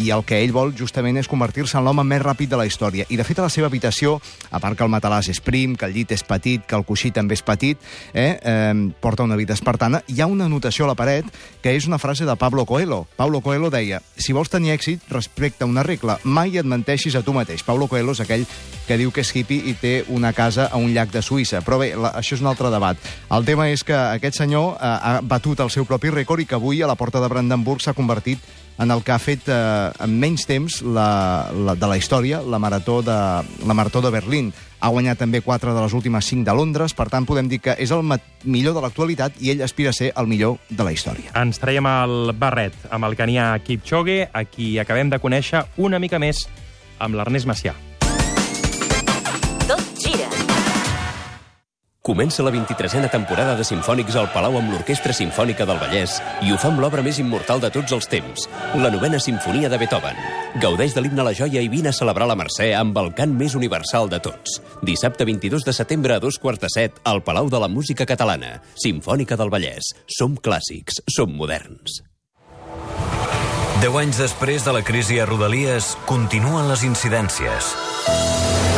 i 0.00 0.08
el 0.14 0.24
que 0.24 0.38
ell 0.40 0.54
vol 0.56 0.72
justament 0.72 1.20
és 1.20 1.28
convertir-se 1.28 1.76
en 1.76 1.84
l'home 1.84 2.06
més 2.08 2.22
ràpid 2.24 2.48
de 2.48 2.56
la 2.56 2.64
història. 2.64 3.04
I 3.12 3.20
de 3.20 3.26
fet 3.28 3.42
a 3.42 3.44
la 3.44 3.52
seva 3.52 3.68
habitació, 3.68 4.16
a 4.48 4.60
part 4.64 4.78
que 4.78 4.86
el 4.86 4.92
matalàs 4.92 5.28
és 5.28 5.42
prim, 5.44 5.76
que 5.76 5.84
el 5.84 5.92
llit 5.92 6.16
és 6.16 6.24
petit, 6.24 6.64
que 6.64 6.78
el 6.78 6.86
coixí 6.88 7.12
també 7.12 7.36
és 7.36 7.44
petit, 7.44 7.76
eh, 8.14 8.38
eh, 8.40 8.72
porta 9.04 9.28
una 9.28 9.36
vida 9.36 9.52
espartana, 9.52 10.00
hi 10.08 10.22
ha 10.22 10.26
una 10.26 10.46
anotació 10.48 10.86
a 10.86 10.94
la 10.94 10.96
paret 10.96 11.28
que 11.60 11.76
és 11.76 11.86
una 11.86 11.98
frase 11.98 12.24
de 12.24 12.36
Pablo 12.36 12.64
Coelho. 12.64 13.06
Pablo 13.16 13.42
Coelho 13.42 13.68
deia, 13.68 14.00
si 14.16 14.32
vols 14.32 14.48
tenir 14.48 14.72
èxit, 14.72 15.04
respecta 15.10 15.66
una 15.66 15.82
regla, 15.82 16.18
mai 16.24 16.56
et 16.56 16.64
menteixis 16.64 17.18
a 17.18 17.22
tu 17.22 17.34
mateix. 17.36 17.64
Pablo 17.66 17.88
Coelho 17.90 18.14
és 18.16 18.22
aquell 18.24 18.46
que 18.86 18.96
diu 18.96 19.12
que 19.12 19.20
és 19.20 19.34
hippie 19.36 19.68
i 19.68 19.74
té 19.76 19.92
una 20.08 20.32
casa 20.32 20.68
a 20.72 20.80
un 20.80 20.94
llac 20.94 21.12
de 21.12 21.20
Suïssa. 21.22 21.60
Però 21.64 21.76
bé, 21.80 21.90
la, 21.98 22.14
això 22.16 22.38
és 22.38 22.42
un 22.44 22.48
altre 22.48 22.70
debat. 22.72 22.96
El 23.34 23.44
tema 23.44 23.68
és 23.68 23.84
que 23.84 23.96
aquest 23.96 24.38
senyor 24.40 24.76
eh, 24.76 24.92
ha 25.10 25.18
batut 25.20 25.60
el 25.60 25.72
seu 25.74 25.84
propi 25.88 26.12
rècord 26.14 26.40
i 26.40 26.48
que 26.48 26.56
avui 26.56 26.80
a 26.82 26.88
la 26.88 26.96
porta 26.96 27.20
de 27.20 27.28
Brandenburg 27.58 27.82
s'ha 27.82 27.94
convertit 27.94 28.38
en 28.78 28.92
el 28.94 29.02
que 29.02 29.10
ha 29.10 29.18
fet 29.18 29.48
eh, 29.50 29.90
en 30.04 30.12
menys 30.22 30.46
temps 30.46 30.82
la, 30.86 31.50
la, 31.50 31.74
de 31.74 31.86
la 31.90 31.96
història 31.98 32.38
la 32.46 32.60
marató 32.62 33.00
de, 33.02 33.16
la 33.66 33.74
marató 33.74 34.00
de 34.00 34.12
Berlín. 34.14 34.52
Ha 34.78 34.92
guanyat 34.94 35.18
també 35.18 35.40
quatre 35.42 35.74
de 35.74 35.82
les 35.82 35.96
últimes 35.98 36.24
cinc 36.24 36.46
de 36.46 36.54
Londres, 36.54 36.94
per 36.94 37.08
tant 37.10 37.26
podem 37.26 37.48
dir 37.50 37.58
que 37.58 37.74
és 37.74 37.90
el 37.90 38.06
millor 38.44 38.76
de 38.76 38.84
l'actualitat 38.84 39.42
i 39.42 39.50
ell 39.50 39.64
aspira 39.66 39.90
a 39.90 39.98
ser 39.98 40.12
el 40.14 40.30
millor 40.30 40.62
de 40.70 40.86
la 40.86 40.94
història. 40.94 41.34
Ens 41.34 41.58
traiem 41.58 41.90
el 41.90 42.30
barret 42.38 42.86
amb 42.94 43.10
el 43.10 43.18
canià 43.18 43.50
Kipchoge, 43.66 44.30
a 44.30 44.46
qui 44.46 44.76
acabem 44.78 45.10
de 45.10 45.18
conèixer 45.18 45.66
una 45.82 45.98
mica 45.98 46.22
més 46.22 46.46
amb 47.02 47.18
l'Ernest 47.18 47.50
Macià. 47.50 47.74
Comença 52.08 52.40
la 52.40 52.48
23a 52.48 53.10
temporada 53.12 53.52
de 53.52 53.64
Simfònics 53.68 54.14
al 54.16 54.30
Palau 54.32 54.54
amb 54.56 54.70
l'Orquestra 54.72 55.12
Simfònica 55.12 55.66
del 55.68 55.76
Vallès 55.76 56.14
i 56.40 56.54
ho 56.54 56.56
fa 56.56 56.70
amb 56.70 56.80
l'obra 56.80 57.02
més 57.04 57.18
immortal 57.20 57.60
de 57.60 57.68
tots 57.74 57.92
els 57.92 58.08
temps, 58.08 58.46
la 58.80 58.88
novena 58.88 59.20
Simfonia 59.20 59.68
de 59.68 59.76
Beethoven. 59.76 60.16
Gaudeix 60.62 60.96
de 60.96 61.02
l'himne 61.04 61.20
a 61.20 61.26
la 61.28 61.34
joia 61.36 61.60
i 61.60 61.68
vine 61.68 61.92
a 61.92 61.98
celebrar 61.98 62.30
la 62.30 62.38
Mercè 62.40 62.70
amb 62.78 62.96
el 62.96 63.12
cant 63.12 63.34
més 63.36 63.58
universal 63.60 64.08
de 64.08 64.22
tots. 64.24 64.56
Dissabte 64.80 65.28
22 65.28 65.68
de 65.68 65.76
setembre 65.76 66.16
a 66.16 66.22
dos 66.24 66.40
quarts 66.40 66.64
de 66.64 66.72
set 66.72 66.96
al 67.04 67.20
Palau 67.26 67.52
de 67.52 67.60
la 67.60 67.68
Música 67.68 68.08
Catalana. 68.08 68.62
Simfònica 68.72 69.36
del 69.36 69.52
Vallès. 69.52 69.92
Som 70.08 70.40
clàssics, 70.40 71.02
som 71.12 71.36
moderns. 71.36 72.00
Deu 73.84 74.00
anys 74.00 74.24
després 74.24 74.64
de 74.64 74.72
la 74.72 74.80
crisi 74.80 75.20
a 75.20 75.28
Rodalies, 75.28 75.92
continuen 76.08 76.72
les 76.72 76.88
incidències. 76.88 77.74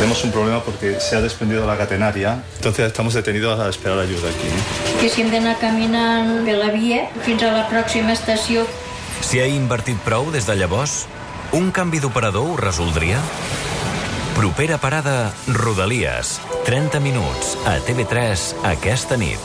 Tenemos 0.01 0.23
un 0.23 0.31
problema 0.31 0.63
porque 0.63 0.99
se 0.99 1.15
ha 1.15 1.21
desprendido 1.21 1.67
la 1.67 1.77
catenaria, 1.77 2.41
entonces 2.55 2.87
estamos 2.87 3.13
detenidos 3.13 3.59
a 3.59 3.69
esperar 3.69 3.99
ayuda 3.99 4.29
aquí. 4.29 4.49
que 4.99 5.09
si 5.09 5.21
hem 5.21 5.29
d'anar 5.29 5.59
caminant 5.59 6.41
per 6.43 6.55
la 6.57 6.71
via 6.73 7.03
fins 7.21 7.43
a 7.45 7.51
la 7.53 7.67
pròxima 7.69 8.09
estació. 8.09 8.65
Si 9.21 9.37
ha 9.37 9.45
invertit 9.45 10.01
prou 10.01 10.31
des 10.33 10.49
de 10.49 10.55
llavors, 10.57 11.05
un 11.53 11.69
canvi 11.69 12.01
d'operador 12.01 12.49
ho 12.49 12.57
resoldria? 12.57 13.21
Propera 14.33 14.79
parada, 14.81 15.35
Rodalies. 15.45 16.39
30 16.65 16.99
minuts 16.99 17.53
a 17.69 17.77
TV3 17.85 18.55
aquesta 18.73 19.21
nit. 19.21 19.37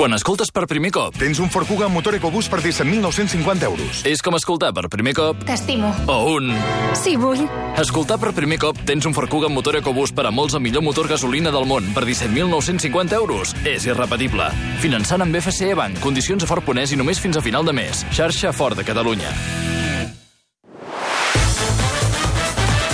Quan 0.00 0.16
escoltes 0.16 0.48
per 0.48 0.62
primer 0.64 0.88
cop... 0.96 1.12
Tens 1.20 1.36
un 1.44 1.50
Ford 1.52 1.68
Kuga 1.68 1.84
amb 1.84 1.92
motor 1.92 2.14
EcoBoost 2.16 2.48
per 2.48 2.62
17.950 2.64 3.66
euros. 3.68 3.98
És 4.08 4.22
com 4.24 4.32
escoltar 4.38 4.70
per 4.72 4.86
primer 4.88 5.12
cop... 5.12 5.42
T'estimo. 5.44 5.90
O 6.08 6.38
un... 6.38 6.54
Sí, 6.96 7.18
vull. 7.20 7.42
Escoltar 7.76 8.16
per 8.22 8.30
primer 8.32 8.56
cop 8.62 8.80
tens 8.88 9.04
un 9.04 9.12
Ford 9.12 9.28
Kuga 9.28 9.50
amb 9.50 9.60
motor 9.60 9.76
EcoBoost 9.82 10.16
per 10.16 10.24
a 10.24 10.32
molts 10.32 10.56
el 10.56 10.64
millor 10.64 10.80
motor 10.86 11.04
gasolina 11.10 11.52
del 11.52 11.68
món 11.68 11.92
per 11.92 12.06
17.950 12.08 13.18
euros. 13.20 13.52
És 13.68 13.84
irrepetible. 13.90 14.48
Finançant 14.80 15.20
amb 15.20 15.36
FCE 15.36 15.76
Bank. 15.76 16.00
Condicions 16.00 16.48
a 16.48 16.48
Ford 16.48 16.64
Ponès 16.64 16.96
i 16.96 17.00
només 17.02 17.20
fins 17.20 17.36
a 17.36 17.44
final 17.44 17.68
de 17.68 17.76
mes. 17.76 18.00
Xarxa 18.08 18.54
Ford 18.56 18.80
de 18.80 18.88
Catalunya. 18.88 19.34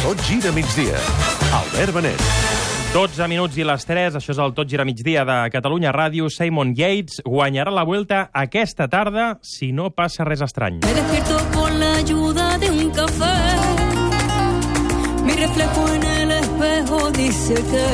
Tot 0.02 0.26
gira 0.26 0.50
migdia. 0.58 0.98
Albert 1.54 2.00
Benet. 2.00 2.75
12 2.96 3.26
minuts 3.28 3.58
i 3.60 3.64
les 3.68 3.82
3, 3.84 4.14
això 4.16 4.32
és 4.32 4.38
el 4.40 4.54
Tot 4.56 4.70
gira 4.72 4.84
migdia 4.88 5.20
de 5.28 5.34
Catalunya 5.52 5.90
Ràdio. 5.92 6.30
Simon 6.32 6.70
Yates 6.72 7.18
guanyarà 7.26 7.68
la 7.68 7.82
Vuelta 7.84 8.22
aquesta 8.32 8.86
tarda 8.88 9.26
si 9.44 9.68
no 9.68 9.90
passa 9.92 10.24
res 10.24 10.40
estrany. 10.40 10.78
Me 10.80 10.94
despierto 10.96 11.36
con 11.52 11.76
la 11.78 11.90
ayuda 11.96 12.56
de 12.56 12.70
un 12.70 12.88
café. 12.96 13.34
Mi 15.26 15.36
reflejo 15.36 15.84
en 15.92 16.04
el 16.04 16.30
espejo 16.38 17.10
dice 17.10 17.54
que 17.68 17.84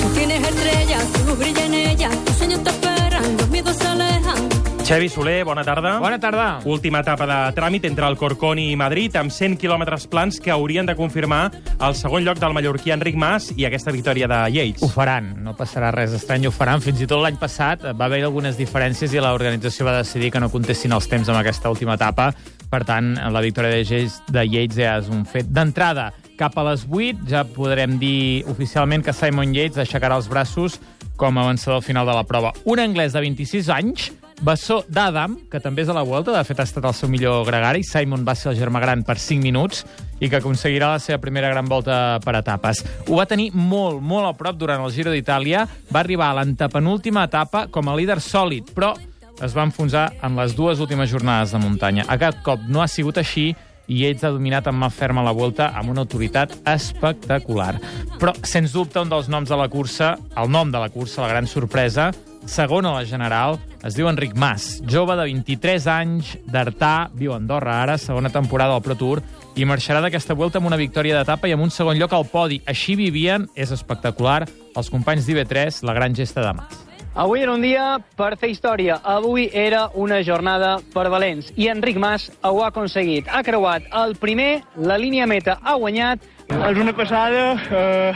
tú 0.00 0.14
tienes 0.14 0.48
estrellas, 0.48 1.12
tu 1.12 1.24
luz 1.26 1.38
brilla 1.38 1.66
en 1.66 1.74
ellas, 1.74 2.24
tus 2.24 2.36
sueños 2.36 2.64
te 2.64 2.70
esperan, 2.70 3.36
los 3.36 3.48
miedos 3.50 3.76
se 3.76 3.86
alejan. 3.86 4.49
Xavi 4.90 5.08
Soler, 5.08 5.44
bona 5.44 5.62
tarda. 5.62 6.00
Bona 6.00 6.18
tarda. 6.18 6.58
Última 6.66 6.98
etapa 7.04 7.22
de 7.22 7.34
tràmit 7.54 7.84
entre 7.86 8.08
el 8.10 8.16
Corcón 8.18 8.58
i 8.58 8.72
Madrid, 8.74 9.14
amb 9.14 9.30
100 9.30 9.54
quilòmetres 9.62 10.08
plans 10.10 10.40
que 10.42 10.50
haurien 10.50 10.88
de 10.88 10.96
confirmar 10.98 11.52
el 11.78 11.94
segon 11.94 12.24
lloc 12.26 12.40
del 12.42 12.56
mallorquí 12.56 12.90
Enric 12.90 13.14
Mas 13.14 13.52
i 13.54 13.68
aquesta 13.68 13.94
victòria 13.94 14.26
de 14.26 14.40
Yates. 14.50 14.82
Ho 14.82 14.90
faran, 14.90 15.28
no 15.44 15.54
passarà 15.54 15.92
res 15.94 16.10
estrany, 16.18 16.48
ho 16.48 16.50
faran. 16.50 16.82
Fins 16.82 16.98
i 16.98 17.06
tot 17.06 17.22
l'any 17.22 17.38
passat 17.38 17.86
va 17.94 18.08
haver 18.08 18.24
algunes 18.26 18.58
diferències 18.58 19.14
i 19.14 19.22
l'organització 19.22 19.86
va 19.86 19.94
decidir 20.00 20.32
que 20.34 20.42
no 20.42 20.50
contestin 20.50 20.98
els 20.98 21.06
temps 21.06 21.30
amb 21.30 21.38
aquesta 21.38 21.70
última 21.70 21.94
etapa. 21.94 22.32
Per 22.66 22.82
tant, 22.82 23.14
la 23.14 23.46
victòria 23.46 23.70
de 23.70 23.84
Yates, 23.84 24.18
de 24.26 24.42
Yates 24.42 24.74
ja 24.74 24.96
és 24.98 25.06
un 25.06 25.22
fet. 25.22 25.46
D'entrada, 25.54 26.10
cap 26.34 26.58
a 26.58 26.66
les 26.66 26.82
8 26.90 27.30
ja 27.30 27.46
podrem 27.46 27.94
dir 28.02 28.42
oficialment 28.50 29.06
que 29.06 29.14
Simon 29.14 29.54
Yates 29.54 29.84
aixecarà 29.86 30.18
els 30.18 30.26
braços 30.26 30.80
com 31.20 31.38
a 31.38 31.46
vencedor 31.46 31.84
final 31.84 32.10
de 32.10 32.16
la 32.16 32.26
prova. 32.26 32.50
Un 32.64 32.82
anglès 32.82 33.14
de 33.14 33.20
26 33.20 33.70
anys, 33.70 34.10
bessó 34.40 34.80
d'Adam, 34.88 35.36
que 35.50 35.60
també 35.60 35.84
és 35.84 35.90
a 35.92 35.96
la 35.96 36.04
Vuelta, 36.06 36.32
de 36.32 36.42
fet 36.48 36.60
ha 36.60 36.66
estat 36.66 36.86
el 36.88 36.96
seu 36.96 37.10
millor 37.12 37.44
gregari, 37.48 37.84
Simon 37.84 38.24
va 38.26 38.34
ser 38.38 38.50
el 38.52 38.58
germà 38.58 38.80
gran 38.82 39.04
per 39.04 39.18
5 39.20 39.42
minuts, 39.44 39.84
i 40.20 40.28
que 40.28 40.40
aconseguirà 40.40 40.94
la 40.94 41.02
seva 41.02 41.20
primera 41.20 41.50
gran 41.52 41.68
volta 41.68 42.18
per 42.24 42.34
etapes. 42.40 42.82
Ho 43.08 43.20
va 43.20 43.28
tenir 43.28 43.50
molt, 43.54 44.00
molt 44.00 44.28
a 44.28 44.34
prop 44.36 44.58
durant 44.60 44.84
el 44.84 44.92
Giro 44.92 45.12
d'Itàlia, 45.14 45.66
va 45.92 46.02
arribar 46.02 46.30
a 46.30 46.40
l'antepenúltima 46.40 47.24
etapa 47.28 47.66
com 47.72 47.88
a 47.88 47.96
líder 47.96 48.20
sòlid, 48.24 48.72
però 48.76 48.94
es 49.40 49.56
va 49.56 49.64
enfonsar 49.64 50.10
en 50.22 50.36
les 50.36 50.54
dues 50.56 50.80
últimes 50.80 51.10
jornades 51.10 51.52
de 51.52 51.60
muntanya. 51.60 52.06
Aquest 52.08 52.42
cop 52.44 52.64
no 52.68 52.82
ha 52.82 52.88
sigut 52.88 53.20
així, 53.20 53.50
i 53.90 54.04
ells 54.06 54.22
ha 54.22 54.30
dominat 54.30 54.68
amb 54.70 54.78
mà 54.84 54.90
ferma 54.94 55.24
la 55.26 55.34
volta 55.34 55.72
amb 55.74 55.90
una 55.90 56.04
autoritat 56.04 56.52
espectacular. 56.70 57.74
Però, 58.20 58.34
sens 58.46 58.72
dubte, 58.76 59.00
un 59.02 59.10
dels 59.10 59.28
noms 59.32 59.50
de 59.50 59.58
la 59.58 59.66
cursa, 59.72 60.14
el 60.38 60.52
nom 60.52 60.70
de 60.70 60.78
la 60.78 60.92
cursa, 60.94 61.24
la 61.24 61.32
gran 61.32 61.48
sorpresa, 61.50 62.12
segon 62.46 62.86
a 62.86 62.92
la 62.94 63.04
general, 63.04 63.58
es 63.84 63.96
diu 63.96 64.08
Enric 64.10 64.36
Mas, 64.36 64.80
jove 64.88 65.16
de 65.16 65.24
23 65.28 65.86
anys, 65.92 66.34
d'Artà, 66.50 67.10
viu 67.16 67.32
a 67.34 67.38
Andorra 67.40 67.80
ara, 67.82 67.96
segona 67.98 68.32
temporada 68.32 68.74
al 68.76 68.84
Pro 68.84 68.96
Tour, 68.96 69.22
i 69.56 69.66
marxarà 69.68 70.02
d'aquesta 70.04 70.34
volta 70.34 70.60
amb 70.60 70.70
una 70.70 70.78
victòria 70.80 71.18
d'etapa 71.18 71.48
i 71.48 71.56
amb 71.56 71.64
un 71.66 71.72
segon 71.74 71.98
lloc 71.98 72.12
al 72.16 72.28
podi. 72.30 72.60
Així 72.66 72.96
vivien, 72.96 73.48
és 73.54 73.72
espectacular, 73.74 74.44
els 74.76 74.92
companys 74.92 75.26
d'IB3, 75.26 75.82
la 75.84 75.96
gran 75.96 76.14
gesta 76.14 76.44
de 76.44 76.54
Mas. 76.56 76.86
Avui 77.14 77.42
era 77.42 77.52
un 77.52 77.62
dia 77.62 77.98
per 78.16 78.36
fer 78.38 78.52
història. 78.52 79.00
Avui 79.02 79.48
era 79.52 79.88
una 79.98 80.20
jornada 80.22 80.76
per 80.94 81.08
valents. 81.10 81.50
I 81.58 81.66
Enric 81.72 81.98
Mas 81.98 82.30
ho 82.40 82.62
ha 82.62 82.68
aconseguit. 82.68 83.26
Ha 83.28 83.42
creuat 83.42 83.88
el 84.04 84.14
primer, 84.16 84.62
la 84.78 84.96
línia 84.96 85.26
meta 85.26 85.58
ha 85.60 85.74
guanyat. 85.74 86.22
És 86.50 86.78
una 86.78 86.94
passada. 86.94 87.58
Eh, 87.66 88.14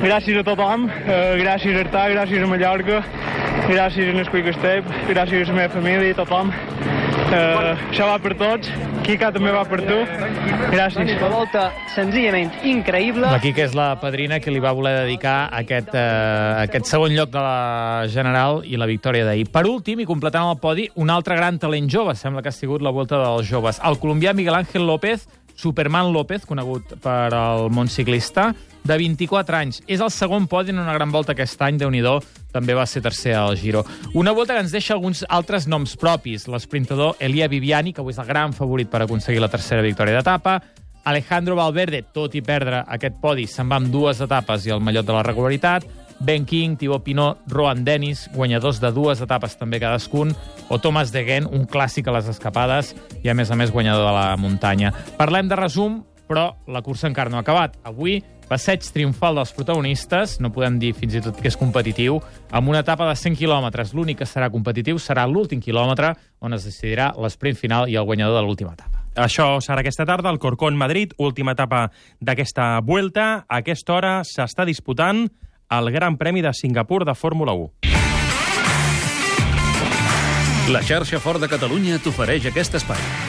gràcies 0.00 0.40
a 0.40 0.44
tothom. 0.48 0.88
Eh, 0.88 1.36
gràcies 1.44 1.76
a 1.76 1.84
Artà, 1.84 2.08
gràcies 2.16 2.42
a 2.42 2.48
Mallorca. 2.48 3.04
Gràcies 3.68 4.14
a 4.14 4.18
el 4.18 4.28
que 4.30 4.50
estem, 4.54 4.92
gràcies 5.10 5.48
a 5.48 5.52
la 5.52 5.58
meva 5.60 5.72
família 5.74 6.10
i 6.10 6.14
tothom. 6.14 6.52
Uh, 7.26 7.74
això 7.90 8.06
va 8.06 8.18
per 8.22 8.36
tots, 8.38 8.70
Quica 9.06 9.28
també 9.30 9.52
va 9.54 9.60
per 9.62 9.78
tu. 9.86 9.96
Gràcies. 10.72 11.12
Una 11.20 11.28
volta 11.30 11.60
senzillament 11.94 12.50
increïble. 12.66 13.28
La 13.30 13.38
Quica 13.38 13.62
és 13.62 13.74
la 13.78 13.92
padrina 14.02 14.40
que 14.42 14.50
li 14.50 14.58
va 14.62 14.72
voler 14.74 14.96
dedicar 15.04 15.36
aquest, 15.54 15.92
eh, 15.94 16.64
aquest 16.64 16.90
segon 16.90 17.14
lloc 17.14 17.30
de 17.30 17.38
la 17.38 18.08
General 18.10 18.64
i 18.66 18.74
la 18.74 18.88
victòria 18.90 19.24
d'ahir. 19.28 19.46
Per 19.54 19.62
últim, 19.70 20.02
i 20.02 20.08
completant 20.10 20.50
el 20.50 20.58
podi, 20.58 20.88
un 20.96 21.14
altre 21.14 21.36
gran 21.38 21.60
talent 21.62 21.86
jove, 21.86 22.16
sembla 22.18 22.42
que 22.42 22.50
ha 22.50 22.56
sigut 22.56 22.82
la 22.82 22.90
volta 22.90 23.22
dels 23.22 23.46
joves. 23.46 23.78
El 23.84 24.00
colombià 24.02 24.34
Miguel 24.34 24.58
Ángel 24.58 24.86
López, 24.86 25.28
Superman 25.54 26.12
López, 26.12 26.44
conegut 26.44 26.98
per 27.00 27.32
al 27.32 27.70
món 27.70 27.86
ciclista, 27.86 28.56
de 28.86 28.96
24 28.98 29.56
anys. 29.58 29.82
És 29.86 30.00
el 30.00 30.10
segon 30.14 30.46
podi 30.46 30.72
en 30.72 30.80
una 30.80 30.94
gran 30.94 31.12
volta 31.12 31.34
aquest 31.34 31.60
any, 31.62 31.78
de 31.78 31.90
nhi 31.90 32.02
també 32.52 32.74
va 32.74 32.86
ser 32.86 33.02
tercer 33.02 33.34
al 33.34 33.56
Giro. 33.56 33.84
Una 34.14 34.32
volta 34.32 34.54
que 34.54 34.60
ens 34.64 34.72
deixa 34.72 34.94
alguns 34.94 35.24
altres 35.28 35.66
noms 35.66 35.96
propis. 35.96 36.46
L'esprintador 36.48 37.16
Elia 37.20 37.48
Viviani, 37.48 37.92
que 37.92 38.00
avui 38.00 38.14
és 38.14 38.18
el 38.18 38.26
gran 38.26 38.54
favorit 38.56 38.88
per 38.88 39.02
aconseguir 39.02 39.42
la 39.42 39.52
tercera 39.52 39.82
victòria 39.82 40.16
d'etapa. 40.16 40.60
Alejandro 41.06 41.54
Valverde, 41.54 42.02
tot 42.14 42.34
i 42.34 42.42
perdre 42.42 42.80
aquest 42.88 43.20
podi, 43.22 43.46
se'n 43.46 43.68
va 43.70 43.76
amb 43.78 43.92
dues 43.92 44.20
etapes 44.24 44.66
i 44.66 44.72
el 44.74 44.80
mallot 44.80 45.06
de 45.06 45.14
la 45.14 45.22
regularitat. 45.22 45.86
Ben 46.18 46.46
King, 46.48 46.78
Thibaut 46.80 47.04
Pinot, 47.04 47.44
Rohan 47.52 47.84
Dennis, 47.84 48.26
guanyadors 48.34 48.80
de 48.80 48.90
dues 48.90 49.20
etapes 49.20 49.58
també 49.60 49.78
cadascun, 49.78 50.32
o 50.72 50.78
Thomas 50.80 51.12
de 51.12 51.22
Gent, 51.28 51.46
un 51.52 51.66
clàssic 51.68 52.08
a 52.08 52.16
les 52.16 52.30
escapades 52.32 52.94
i, 53.22 53.28
a 53.28 53.34
més 53.36 53.52
a 53.52 53.58
més, 53.60 53.70
guanyador 53.70 54.06
de 54.08 54.14
la 54.16 54.36
muntanya. 54.40 54.94
Parlem 55.20 55.52
de 55.52 55.60
resum, 55.60 56.00
però 56.28 56.56
la 56.66 56.82
cursa 56.82 57.08
encara 57.08 57.30
no 57.30 57.38
ha 57.38 57.44
acabat. 57.44 57.78
Avui, 57.86 58.18
passeig 58.48 58.84
triomfal 58.94 59.38
dels 59.38 59.52
protagonistes, 59.56 60.38
no 60.40 60.52
podem 60.54 60.78
dir 60.82 60.92
fins 60.94 61.16
i 61.16 61.22
tot 61.24 61.38
que 61.40 61.50
és 61.50 61.58
competitiu, 61.58 62.20
amb 62.50 62.70
una 62.70 62.82
etapa 62.84 63.08
de 63.08 63.16
100 63.18 63.38
quilòmetres. 63.38 63.94
L'únic 63.94 64.20
que 64.22 64.28
serà 64.28 64.50
competitiu 64.50 65.00
serà 65.02 65.26
l'últim 65.26 65.62
quilòmetre, 65.62 66.14
on 66.40 66.54
es 66.54 66.66
decidirà 66.68 67.12
l'esprint 67.18 67.58
final 67.58 67.90
i 67.90 67.96
el 67.96 68.06
guanyador 68.06 68.40
de 68.40 68.46
l'última 68.46 68.74
etapa. 68.76 69.02
Això 69.16 69.56
serà 69.64 69.80
aquesta 69.80 70.04
tarda, 70.04 70.30
el 70.30 70.38
Corcón 70.38 70.76
Madrid, 70.76 71.14
última 71.16 71.56
etapa 71.56 71.90
d'aquesta 72.20 72.80
vuelta. 72.84 73.46
A 73.48 73.62
aquesta 73.62 73.94
hora 73.96 74.20
s'està 74.28 74.66
disputant 74.68 75.24
el 75.70 75.90
Gran 75.90 76.18
Premi 76.20 76.42
de 76.42 76.52
Singapur 76.52 77.04
de 77.04 77.14
Fórmula 77.14 77.52
1. 77.56 77.70
La 80.68 80.82
xarxa 80.82 81.20
Fort 81.22 81.40
de 81.40 81.48
Catalunya 81.48 82.00
t'ofereix 82.02 82.50
aquest 82.50 82.74
espai. 82.74 83.25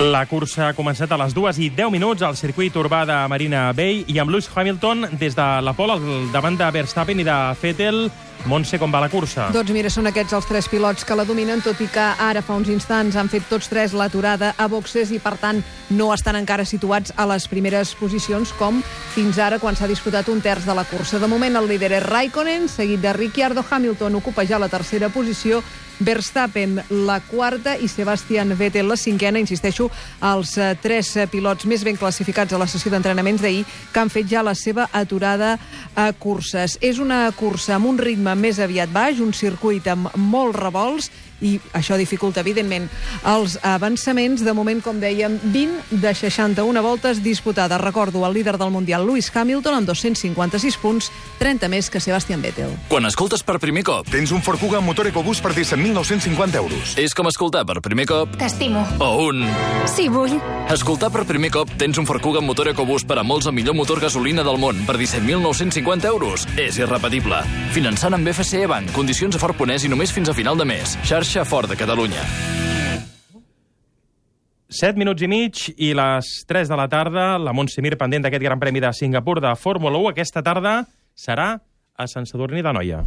La 0.00 0.22
cursa 0.24 0.70
ha 0.70 0.72
començat 0.72 1.10
a 1.12 1.16
les 1.20 1.34
2 1.36 1.58
i 1.60 1.66
10 1.76 1.90
minuts 1.92 2.22
al 2.24 2.36
circuit 2.38 2.72
urbà 2.80 3.02
de 3.04 3.16
Marina 3.28 3.66
Bay 3.76 3.98
i 4.08 4.16
amb 4.22 4.32
Lewis 4.32 4.48
Hamilton 4.48 5.04
des 5.20 5.36
de 5.36 5.48
la 5.60 5.74
pole 5.76 5.92
al 5.92 6.30
davant 6.32 6.56
de 6.56 6.70
Verstappen 6.72 7.20
i 7.20 7.26
de 7.26 7.36
Vettel 7.60 8.06
Montse, 8.48 8.78
com 8.80 8.88
va 8.88 9.02
la 9.02 9.10
cursa? 9.12 9.50
Doncs 9.52 9.72
mira, 9.76 9.90
són 9.92 10.08
aquests 10.08 10.32
els 10.32 10.46
tres 10.48 10.68
pilots 10.72 11.04
que 11.04 11.16
la 11.18 11.26
dominen, 11.28 11.60
tot 11.60 11.76
i 11.84 11.88
que 11.92 12.06
ara 12.24 12.40
fa 12.40 12.56
uns 12.56 12.70
instants 12.72 13.18
han 13.20 13.28
fet 13.28 13.44
tots 13.50 13.68
tres 13.68 13.92
l'aturada 13.92 14.54
a 14.56 14.68
boxes 14.72 15.12
i, 15.12 15.20
per 15.20 15.34
tant, 15.36 15.60
no 15.92 16.08
estan 16.14 16.38
encara 16.40 16.64
situats 16.64 17.12
a 17.20 17.28
les 17.28 17.44
primeres 17.52 17.92
posicions, 18.00 18.54
com 18.56 18.80
fins 19.12 19.36
ara 19.36 19.60
quan 19.60 19.76
s'ha 19.76 19.90
disputat 19.90 20.32
un 20.32 20.40
terç 20.40 20.64
de 20.64 20.78
la 20.78 20.86
cursa. 20.88 21.20
De 21.20 21.28
moment, 21.28 21.60
el 21.60 21.68
líder 21.68 21.92
és 21.98 22.08
Raikkonen, 22.08 22.64
seguit 22.72 23.04
de 23.04 23.12
Ricciardo 23.12 23.64
Hamilton, 23.68 24.16
ocupa 24.22 24.48
ja 24.48 24.58
la 24.58 24.72
tercera 24.72 25.12
posició, 25.12 25.60
Verstappen 26.00 26.80
la 27.06 27.20
quarta 27.20 27.76
i 27.76 27.88
Sebastian 27.88 28.54
Vettel 28.58 28.88
la 28.88 28.96
cinquena. 28.96 29.40
Insisteixo, 29.40 29.90
els 30.32 30.56
eh, 30.58 30.72
tres 30.80 31.12
pilots 31.30 31.68
més 31.70 31.84
ben 31.86 31.98
classificats 32.00 32.56
a 32.56 32.60
la 32.60 32.68
sessió 32.70 32.92
d'entrenaments 32.92 33.44
d'ahir 33.44 33.64
que 33.92 34.00
han 34.00 34.12
fet 34.12 34.28
ja 34.30 34.44
la 34.44 34.56
seva 34.58 34.88
aturada 34.92 35.56
a 35.94 36.10
curses. 36.12 36.78
És 36.80 36.98
una 36.98 37.26
cursa 37.36 37.76
amb 37.76 37.90
un 37.92 38.00
ritme 38.00 38.34
més 38.34 38.58
aviat 38.58 38.92
baix, 38.92 39.20
un 39.20 39.34
circuit 39.36 39.86
amb 39.92 40.10
molts 40.16 40.58
revolts 40.58 41.10
i 41.40 41.58
això 41.76 41.96
dificulta, 42.00 42.40
evidentment, 42.44 42.88
els 43.26 43.58
avançaments. 43.62 44.44
De 44.44 44.54
moment, 44.56 44.80
com 44.84 45.00
dèiem, 45.00 45.38
20 45.52 46.00
de 46.02 46.14
61 46.14 46.82
voltes 46.82 47.22
disputades. 47.22 47.80
Recordo 47.80 48.24
el 48.26 48.34
líder 48.34 48.56
del 48.58 48.70
Mundial, 48.70 49.06
Lewis 49.06 49.30
Hamilton, 49.34 49.80
amb 49.80 49.88
256 49.88 50.76
punts, 50.80 51.10
30 51.38 51.68
més 51.72 51.90
que 51.90 52.00
Sebastian 52.00 52.42
Vettel. 52.42 52.72
Quan 52.88 53.06
escoltes 53.08 53.44
per 53.46 53.58
primer 53.62 53.84
cop... 53.86 54.08
Tens 54.10 54.32
un 54.34 54.42
Ford 54.42 54.60
Kuga 54.60 54.80
amb 54.80 54.90
motor 54.90 55.08
EcoBoost 55.08 55.42
per 55.44 55.52
17.950 55.56 56.60
euros. 56.60 56.94
És 57.00 57.14
com 57.16 57.28
escoltar 57.30 57.64
per 57.68 57.80
primer 57.84 58.06
cop... 58.10 58.34
T'estimo. 58.40 58.82
O 59.00 59.10
un... 59.28 59.44
Sí, 59.90 60.08
vull. 60.12 60.36
Escoltar 60.70 61.10
per 61.14 61.24
primer 61.28 61.52
cop 61.54 61.70
tens 61.80 61.98
un 62.00 62.08
Ford 62.08 62.22
Kuga 62.22 62.42
amb 62.42 62.50
motor 62.50 62.70
EcoBoost 62.72 63.08
per 63.08 63.20
a 63.20 63.26
molts 63.26 63.48
el 63.48 63.56
millor 63.56 63.76
motor 63.78 64.00
gasolina 64.02 64.44
del 64.46 64.58
món 64.60 64.84
per 64.88 64.98
17.950 65.00 66.10
euros. 66.10 66.46
És 66.60 66.80
irrepetible. 66.80 67.40
Finançant 67.74 68.16
amb 68.16 68.28
FCE 68.34 68.66
Bank. 68.70 68.92
Condicions 68.96 69.36
a 69.36 69.42
Fort 69.42 69.58
Ponès 69.58 69.86
i 69.86 69.92
només 69.92 70.12
fins 70.14 70.30
a 70.30 70.36
final 70.36 70.58
de 70.58 70.66
mes. 70.68 70.96
Xarxa 71.06 71.29
xarxa 71.30 71.44
fort 71.44 71.68
de 71.70 71.76
Catalunya. 71.76 72.22
7 74.66 74.98
minuts 74.98 75.22
i 75.22 75.28
mig 75.30 75.60
i 75.78 75.92
les 75.94 76.26
3 76.46 76.66
de 76.66 76.78
la 76.78 76.88
tarda, 76.90 77.38
la 77.38 77.54
Montsemir 77.54 77.94
pendent 77.98 78.24
d'aquest 78.26 78.42
Gran 78.42 78.58
Premi 78.58 78.82
de 78.82 78.90
Singapur 78.92 79.38
de 79.38 79.54
Fórmula 79.54 79.98
1. 79.98 80.10
Aquesta 80.10 80.42
tarda 80.42 80.80
serà 81.14 81.52
a 81.94 82.06
Sant 82.10 82.26
Sadurní 82.26 82.66
de 82.66 82.72
Noia. 82.74 83.04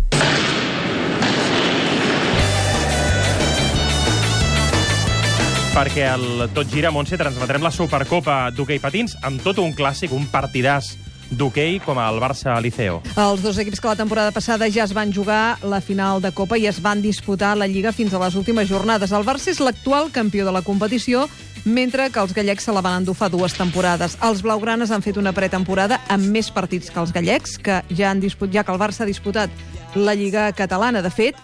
perquè 5.73 6.03
el 6.05 6.51
Tot 6.53 6.69
Gira 6.69 6.91
Montse 6.93 7.17
transmetrem 7.17 7.63
la 7.65 7.71
Supercopa 7.73 8.51
d'hoquei 8.53 8.77
patins 8.77 9.15
amb 9.25 9.41
tot 9.41 9.57
un 9.57 9.73
clàssic, 9.73 10.11
un 10.13 10.27
partidàs 10.29 10.91
d'hoquei 11.37 11.79
com 11.83 11.99
el 12.01 12.19
Barça 12.21 12.55
Liceo. 12.61 13.01
Els 13.17 13.41
dos 13.43 13.57
equips 13.61 13.81
que 13.81 13.91
la 13.91 13.99
temporada 13.99 14.31
passada 14.31 14.69
ja 14.71 14.83
es 14.85 14.93
van 14.93 15.13
jugar 15.13 15.57
la 15.63 15.81
final 15.81 16.21
de 16.21 16.31
Copa 16.31 16.57
i 16.57 16.67
es 16.69 16.81
van 16.81 17.01
disputar 17.01 17.55
la 17.57 17.67
Lliga 17.67 17.91
fins 17.91 18.13
a 18.13 18.21
les 18.21 18.35
últimes 18.35 18.69
jornades. 18.69 19.11
El 19.11 19.25
Barça 19.25 19.51
és 19.51 19.61
l'actual 19.63 20.11
campió 20.11 20.45
de 20.45 20.53
la 20.53 20.61
competició, 20.61 21.27
mentre 21.65 22.09
que 22.11 22.19
els 22.19 22.33
gallecs 22.35 22.67
se 22.67 22.73
la 22.75 22.83
van 22.83 23.01
endur 23.01 23.15
fa 23.15 23.29
dues 23.31 23.55
temporades. 23.55 24.17
Els 24.21 24.43
blaugranes 24.43 24.91
han 24.91 25.03
fet 25.05 25.17
una 25.17 25.33
pretemporada 25.33 26.01
amb 26.11 26.27
més 26.31 26.51
partits 26.51 26.91
que 26.91 26.99
els 26.99 27.13
gallecs, 27.15 27.57
que 27.57 27.81
ja 27.95 28.11
han 28.11 28.21
disput, 28.23 28.51
ja 28.53 28.63
que 28.63 28.73
el 28.73 28.81
Barça 28.81 29.03
ha 29.03 29.09
disputat 29.09 29.49
la 29.95 30.15
Lliga 30.15 30.51
catalana. 30.51 31.01
De 31.01 31.11
fet, 31.13 31.39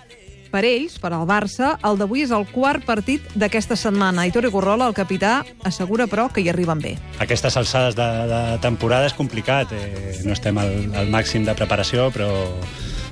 per 0.52 0.66
ells, 0.68 0.98
per 1.02 1.14
al 1.14 1.26
Barça, 1.30 1.76
el 1.86 2.00
d'avui 2.00 2.26
és 2.26 2.34
el 2.36 2.46
quart 2.52 2.86
partit 2.88 3.26
d'aquesta 3.40 3.78
setmana. 3.80 4.26
Aitor 4.26 4.50
Gorrola, 4.50 4.90
el 4.90 4.98
capità, 4.98 5.40
assegura, 5.64 6.10
però, 6.10 6.30
que 6.34 6.42
hi 6.42 6.50
arriben 6.50 6.82
bé. 6.84 6.96
Aquestes 7.24 7.58
alçades 7.60 7.98
de, 7.98 8.10
de 8.30 8.44
temporada 8.64 9.10
és 9.10 9.18
complicat. 9.18 9.74
Eh, 9.74 10.20
no 10.26 10.36
estem 10.36 10.58
al, 10.58 10.76
al 10.98 11.12
màxim 11.14 11.46
de 11.48 11.56
preparació, 11.58 12.10
però 12.16 12.30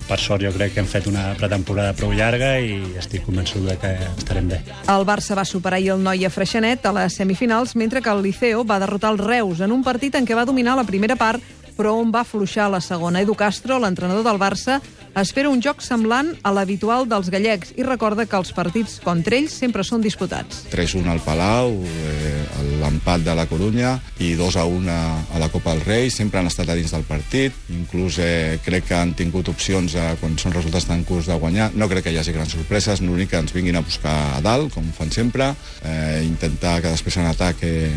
per 0.07 0.17
sort 0.23 0.41
jo 0.41 0.53
crec 0.55 0.73
que 0.73 0.79
hem 0.79 0.87
fet 0.87 1.07
una 1.09 1.33
pretemporada 1.35 1.91
prou 1.97 2.13
llarga 2.15 2.53
i 2.63 2.77
estic 2.99 3.25
convençut 3.27 3.65
de 3.67 3.75
que 3.81 3.91
estarem 4.15 4.47
bé. 4.47 4.61
El 4.87 5.03
Barça 5.07 5.35
va 5.35 5.43
superar 5.45 5.81
ahir 5.81 5.91
el 5.97 6.03
Noia 6.03 6.31
Freixenet 6.31 6.85
a 6.87 6.93
les 6.95 7.19
semifinals, 7.19 7.75
mentre 7.75 8.01
que 8.01 8.13
el 8.13 8.23
Liceo 8.23 8.63
va 8.63 8.79
derrotar 8.79 9.11
el 9.11 9.19
Reus 9.19 9.59
en 9.59 9.75
un 9.75 9.83
partit 9.83 10.15
en 10.15 10.25
què 10.25 10.37
va 10.37 10.47
dominar 10.47 10.77
la 10.79 10.87
primera 10.87 11.19
part 11.19 11.43
però 11.77 11.93
on 12.01 12.09
va 12.09 12.25
fluixar 12.25 12.71
la 12.73 12.81
segona. 12.81 13.21
Edu 13.21 13.35
Castro, 13.37 13.77
l'entrenador 13.77 14.25
del 14.25 14.39
Barça, 14.41 14.79
espera 15.21 15.49
un 15.49 15.61
joc 15.63 15.81
semblant 15.81 16.33
a 16.45 16.51
l'habitual 16.53 17.07
dels 17.09 17.31
gallecs 17.33 17.73
i 17.77 17.85
recorda 17.85 18.27
que 18.29 18.37
els 18.37 18.51
partits 18.53 18.99
contra 19.03 19.37
ells 19.37 19.55
sempre 19.57 19.83
són 19.87 20.03
disputats. 20.03 20.65
3-1 20.71 21.09
al 21.09 21.21
Palau, 21.25 21.73
eh, 21.81 22.43
l'empat 22.81 23.23
de 23.25 23.35
la 23.37 23.47
Corunya 23.49 23.95
i 24.23 24.33
2-1 24.37 24.89
a 24.91 25.39
la 25.41 25.49
Copa 25.49 25.73
del 25.73 25.83
Rei, 25.85 26.11
sempre 26.13 26.39
han 26.39 26.49
estat 26.49 26.69
a 26.69 26.75
dins 26.77 26.93
del 26.93 27.05
partit, 27.07 27.55
inclús 27.73 28.19
eh, 28.21 28.59
crec 28.63 28.87
que 28.91 28.97
han 28.97 29.13
tingut 29.17 29.49
opcions 29.49 29.95
eh, 29.97 30.13
quan 30.21 30.37
són 30.39 30.55
resultats 30.55 30.87
tan 30.89 31.03
curts 31.07 31.31
de 31.31 31.39
guanyar. 31.39 31.71
No 31.75 31.89
crec 31.89 32.07
que 32.07 32.13
hi 32.13 32.19
hagi 32.21 32.35
grans 32.35 32.53
sorpreses, 32.53 33.01
l'únic 33.01 33.31
que 33.33 33.41
ens 33.41 33.55
vinguin 33.55 33.79
a 33.79 33.85
buscar 33.85 34.15
a 34.37 34.41
dalt, 34.45 34.73
com 34.75 34.85
fan 34.95 35.11
sempre, 35.13 35.49
eh, 35.83 36.21
intentar 36.25 36.77
que 36.81 36.93
després 36.93 37.17
en 37.17 37.29
atac 37.31 37.63
eh, 37.67 37.91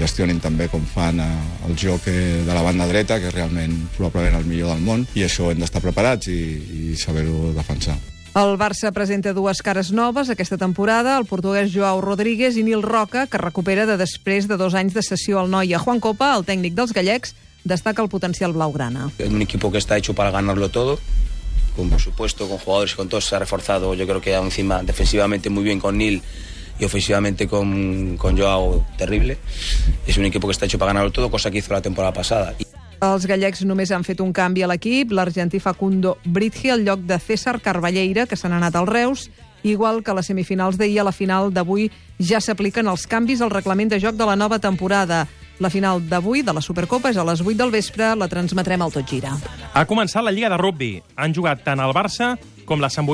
gestionin 0.00 0.42
també 0.42 0.68
com 0.72 0.84
fan 0.94 1.22
eh, 1.22 1.30
el 1.68 1.78
joc 1.78 2.08
eh, 2.10 2.42
de 2.46 2.52
la 2.52 2.66
banda 2.66 2.88
dreta, 2.90 3.20
que 3.20 3.30
és 3.30 3.36
realment 3.36 3.76
probablement 3.96 4.40
el 4.40 4.48
millor 4.50 4.74
del 4.74 4.84
món, 4.84 5.06
i 5.14 5.26
això 5.26 5.50
hem 5.52 5.62
d'estar 5.62 5.82
preparats 5.84 6.28
i, 6.32 6.40
i 6.64 6.96
saber-ho 6.96 7.52
defensar. 7.52 7.98
El 8.34 8.56
Barça 8.58 8.90
presenta 8.90 9.30
dues 9.30 9.60
cares 9.62 9.92
noves 9.94 10.26
aquesta 10.32 10.56
temporada, 10.58 11.12
el 11.20 11.26
portuguès 11.30 11.70
Joao 11.70 12.00
Rodríguez 12.02 12.56
i 12.58 12.64
Nil 12.66 12.82
Roca, 12.82 13.28
que 13.30 13.38
recupera 13.38 13.86
de 13.86 13.94
després 13.94 14.48
de 14.50 14.58
dos 14.58 14.74
anys 14.74 14.96
de 14.96 15.04
sessió 15.06 15.38
al 15.38 15.52
Noia. 15.52 15.78
Juan 15.78 16.02
Copa, 16.02 16.32
el 16.34 16.42
tècnic 16.42 16.74
dels 16.74 16.90
gallecs, 16.90 17.36
destaca 17.62 18.02
el 18.02 18.10
potencial 18.10 18.52
blaugrana. 18.52 19.12
Un 19.22 19.42
equipo 19.42 19.70
que 19.70 19.78
está 19.78 19.96
hecho 19.96 20.14
para 20.14 20.32
ganarlo 20.32 20.68
todo, 20.68 20.98
con, 21.76 21.90
por 21.90 22.00
supuesto, 22.00 22.48
con 22.48 22.58
jugadores, 22.58 22.96
con 22.96 23.08
todos 23.08 23.24
se 23.24 23.36
ha 23.36 23.38
reforzado, 23.38 23.94
yo 23.94 24.04
creo 24.04 24.20
que 24.20 24.34
encima 24.34 24.82
defensivamente 24.82 25.48
muy 25.48 25.62
bien 25.62 25.78
con 25.78 25.96
Nil 25.96 26.20
y 26.78 26.84
ofensivamente 26.84 27.46
con, 27.46 28.16
con 28.16 28.36
Joao 28.36 28.84
terrible. 28.98 29.38
Es 30.08 30.18
un 30.18 30.24
equipo 30.24 30.48
que 30.48 30.52
está 30.52 30.66
hecho 30.66 30.78
para 30.78 30.90
ganarlo 30.90 31.12
todo, 31.12 31.30
cosa 31.30 31.52
que 31.52 31.58
hizo 31.58 31.72
la 31.72 31.82
temporada 31.82 32.12
pasada. 32.12 32.54
Els 33.02 33.26
gallecs 33.26 33.64
només 33.66 33.90
han 33.90 34.04
fet 34.04 34.20
un 34.20 34.32
canvi 34.32 34.62
a 34.62 34.68
l'equip. 34.70 35.12
L'argentí 35.12 35.60
Facundo 35.60 36.16
Britgi 36.24 36.70
al 36.70 36.84
lloc 36.86 37.00
de 37.08 37.18
César 37.18 37.60
Carballeira, 37.60 38.26
que 38.26 38.36
se 38.36 38.48
n'ha 38.48 38.60
anat 38.60 38.76
al 38.76 38.86
Reus, 38.86 39.30
igual 39.62 40.02
que 40.02 40.12
a 40.12 40.14
les 40.14 40.26
semifinals 40.26 40.78
d'ahir 40.78 41.00
a 41.00 41.08
la 41.08 41.12
final 41.12 41.52
d'avui 41.52 41.90
ja 42.18 42.40
s'apliquen 42.40 42.88
els 42.88 43.06
canvis 43.06 43.42
al 43.42 43.50
reglament 43.50 43.90
de 43.90 44.00
joc 44.00 44.14
de 44.14 44.28
la 44.28 44.36
nova 44.36 44.58
temporada. 44.58 45.26
La 45.58 45.70
final 45.70 46.02
d'avui 46.08 46.42
de 46.42 46.52
la 46.52 46.62
Supercopa 46.62 47.10
és 47.10 47.18
a 47.18 47.24
les 47.26 47.40
8 47.40 47.56
del 47.58 47.70
vespre, 47.70 48.14
la 48.18 48.28
transmetrem 48.28 48.82
al 48.82 48.92
Tot 48.94 49.06
Gira. 49.06 49.36
Ha 49.72 49.84
començat 49.86 50.24
la 50.24 50.34
Lliga 50.34 50.50
de 50.50 50.58
Rugby. 50.58 50.96
Han 51.16 51.34
jugat 51.34 51.62
tant 51.64 51.80
el 51.80 51.94
Barça 51.94 52.34
com 52.66 52.82
la 52.82 52.90
Sant 52.90 53.06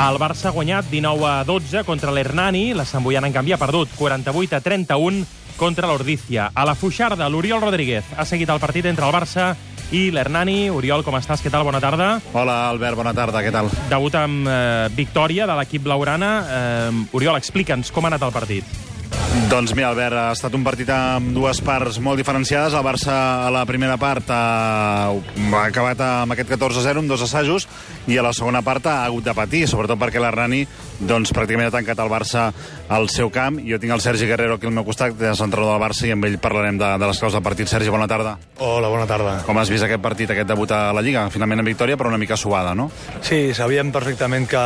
El 0.00 0.16
Barça 0.16 0.48
ha 0.48 0.54
guanyat 0.56 0.86
19 0.88 1.26
a 1.28 1.44
12 1.44 1.82
contra 1.84 2.12
l'Hernani. 2.14 2.72
La 2.72 2.86
Sant 2.88 3.04
Boiana, 3.04 3.28
en 3.28 3.34
canvi, 3.34 3.52
ha 3.52 3.60
perdut 3.60 3.90
48 3.98 4.56
a 4.56 4.60
31 4.64 5.26
contra 5.60 5.90
l'Ordícia. 5.90 6.46
A 6.54 6.64
la 6.64 6.74
Fuixarda, 6.74 7.28
l'Oriol 7.28 7.60
Rodríguez 7.60 8.08
ha 8.16 8.24
seguit 8.24 8.48
el 8.48 8.62
partit 8.62 8.88
entre 8.88 9.04
el 9.04 9.12
Barça 9.12 9.50
i 9.92 10.06
l'Hernani. 10.14 10.70
Oriol, 10.72 11.04
com 11.04 11.18
estàs? 11.20 11.44
Què 11.44 11.52
tal? 11.52 11.66
Bona 11.68 11.82
tarda. 11.84 12.14
Hola, 12.32 12.70
Albert, 12.70 12.96
bona 12.96 13.12
tarda, 13.12 13.44
què 13.44 13.52
tal? 13.52 13.68
Debut 13.92 14.16
amb 14.16 14.48
eh, 14.48 14.88
victòria 14.96 15.44
de 15.50 15.58
l'equip 15.60 15.84
blaugrana. 15.84 16.30
Eh, 16.48 17.02
Oriol, 17.20 17.36
explica'ns 17.36 17.92
com 17.92 18.08
ha 18.08 18.14
anat 18.14 18.24
el 18.24 18.32
partit. 18.32 18.89
Doncs 19.30 19.76
mira, 19.78 19.92
Albert, 19.92 20.16
ha 20.18 20.32
estat 20.34 20.54
un 20.58 20.64
partit 20.66 20.88
amb 20.90 21.30
dues 21.30 21.60
parts 21.62 22.00
molt 22.02 22.18
diferenciades. 22.18 22.74
El 22.74 22.82
Barça 22.82 23.14
a 23.46 23.50
la 23.54 23.62
primera 23.66 23.94
part 23.98 24.26
ha, 24.34 25.10
ha 25.14 25.60
acabat 25.62 26.02
amb 26.02 26.34
aquest 26.34 26.50
14-0, 26.50 27.04
amb 27.04 27.12
dos 27.12 27.22
assajos, 27.22 27.68
i 28.10 28.18
a 28.18 28.24
la 28.26 28.32
segona 28.34 28.62
part 28.66 28.88
ha 28.90 29.04
hagut 29.04 29.28
de 29.28 29.34
patir, 29.36 29.62
sobretot 29.70 30.00
perquè 30.00 30.18
l'Arrani 30.22 30.64
doncs, 30.98 31.30
pràcticament 31.30 31.70
ha 31.70 31.74
tancat 31.76 32.02
el 32.02 32.10
Barça 32.10 32.48
al 32.90 33.06
seu 33.12 33.30
camp. 33.30 33.60
Jo 33.62 33.78
tinc 33.78 33.94
el 33.94 34.02
Sergi 34.02 34.26
Guerrero 34.26 34.58
aquí 34.58 34.66
al 34.66 34.74
meu 34.74 34.86
costat, 34.88 35.14
que 35.14 35.30
és 35.30 35.42
entrenador 35.46 35.76
del 35.76 35.84
Barça, 35.86 36.08
i 36.10 36.14
amb 36.16 36.26
ell 36.26 36.38
parlarem 36.42 36.80
de, 36.80 36.90
de 36.98 37.10
les 37.12 37.22
claus 37.22 37.38
del 37.38 37.46
partit. 37.46 37.70
Sergi, 37.70 37.90
bona 37.94 38.10
tarda. 38.10 38.34
Hola, 38.58 38.90
bona 38.90 39.06
tarda. 39.06 39.40
Com 39.46 39.62
has 39.62 39.70
vist 39.70 39.86
aquest 39.86 40.02
partit, 40.02 40.34
aquest 40.34 40.50
debut 40.50 40.74
a 40.74 40.88
la 40.96 41.06
Lliga? 41.06 41.28
Finalment 41.30 41.62
en 41.62 41.70
victòria, 41.70 41.98
però 42.00 42.10
una 42.10 42.18
mica 42.18 42.38
suada, 42.40 42.74
no? 42.74 42.90
Sí, 43.22 43.54
sabíem 43.54 43.94
perfectament 43.94 44.50
que 44.50 44.64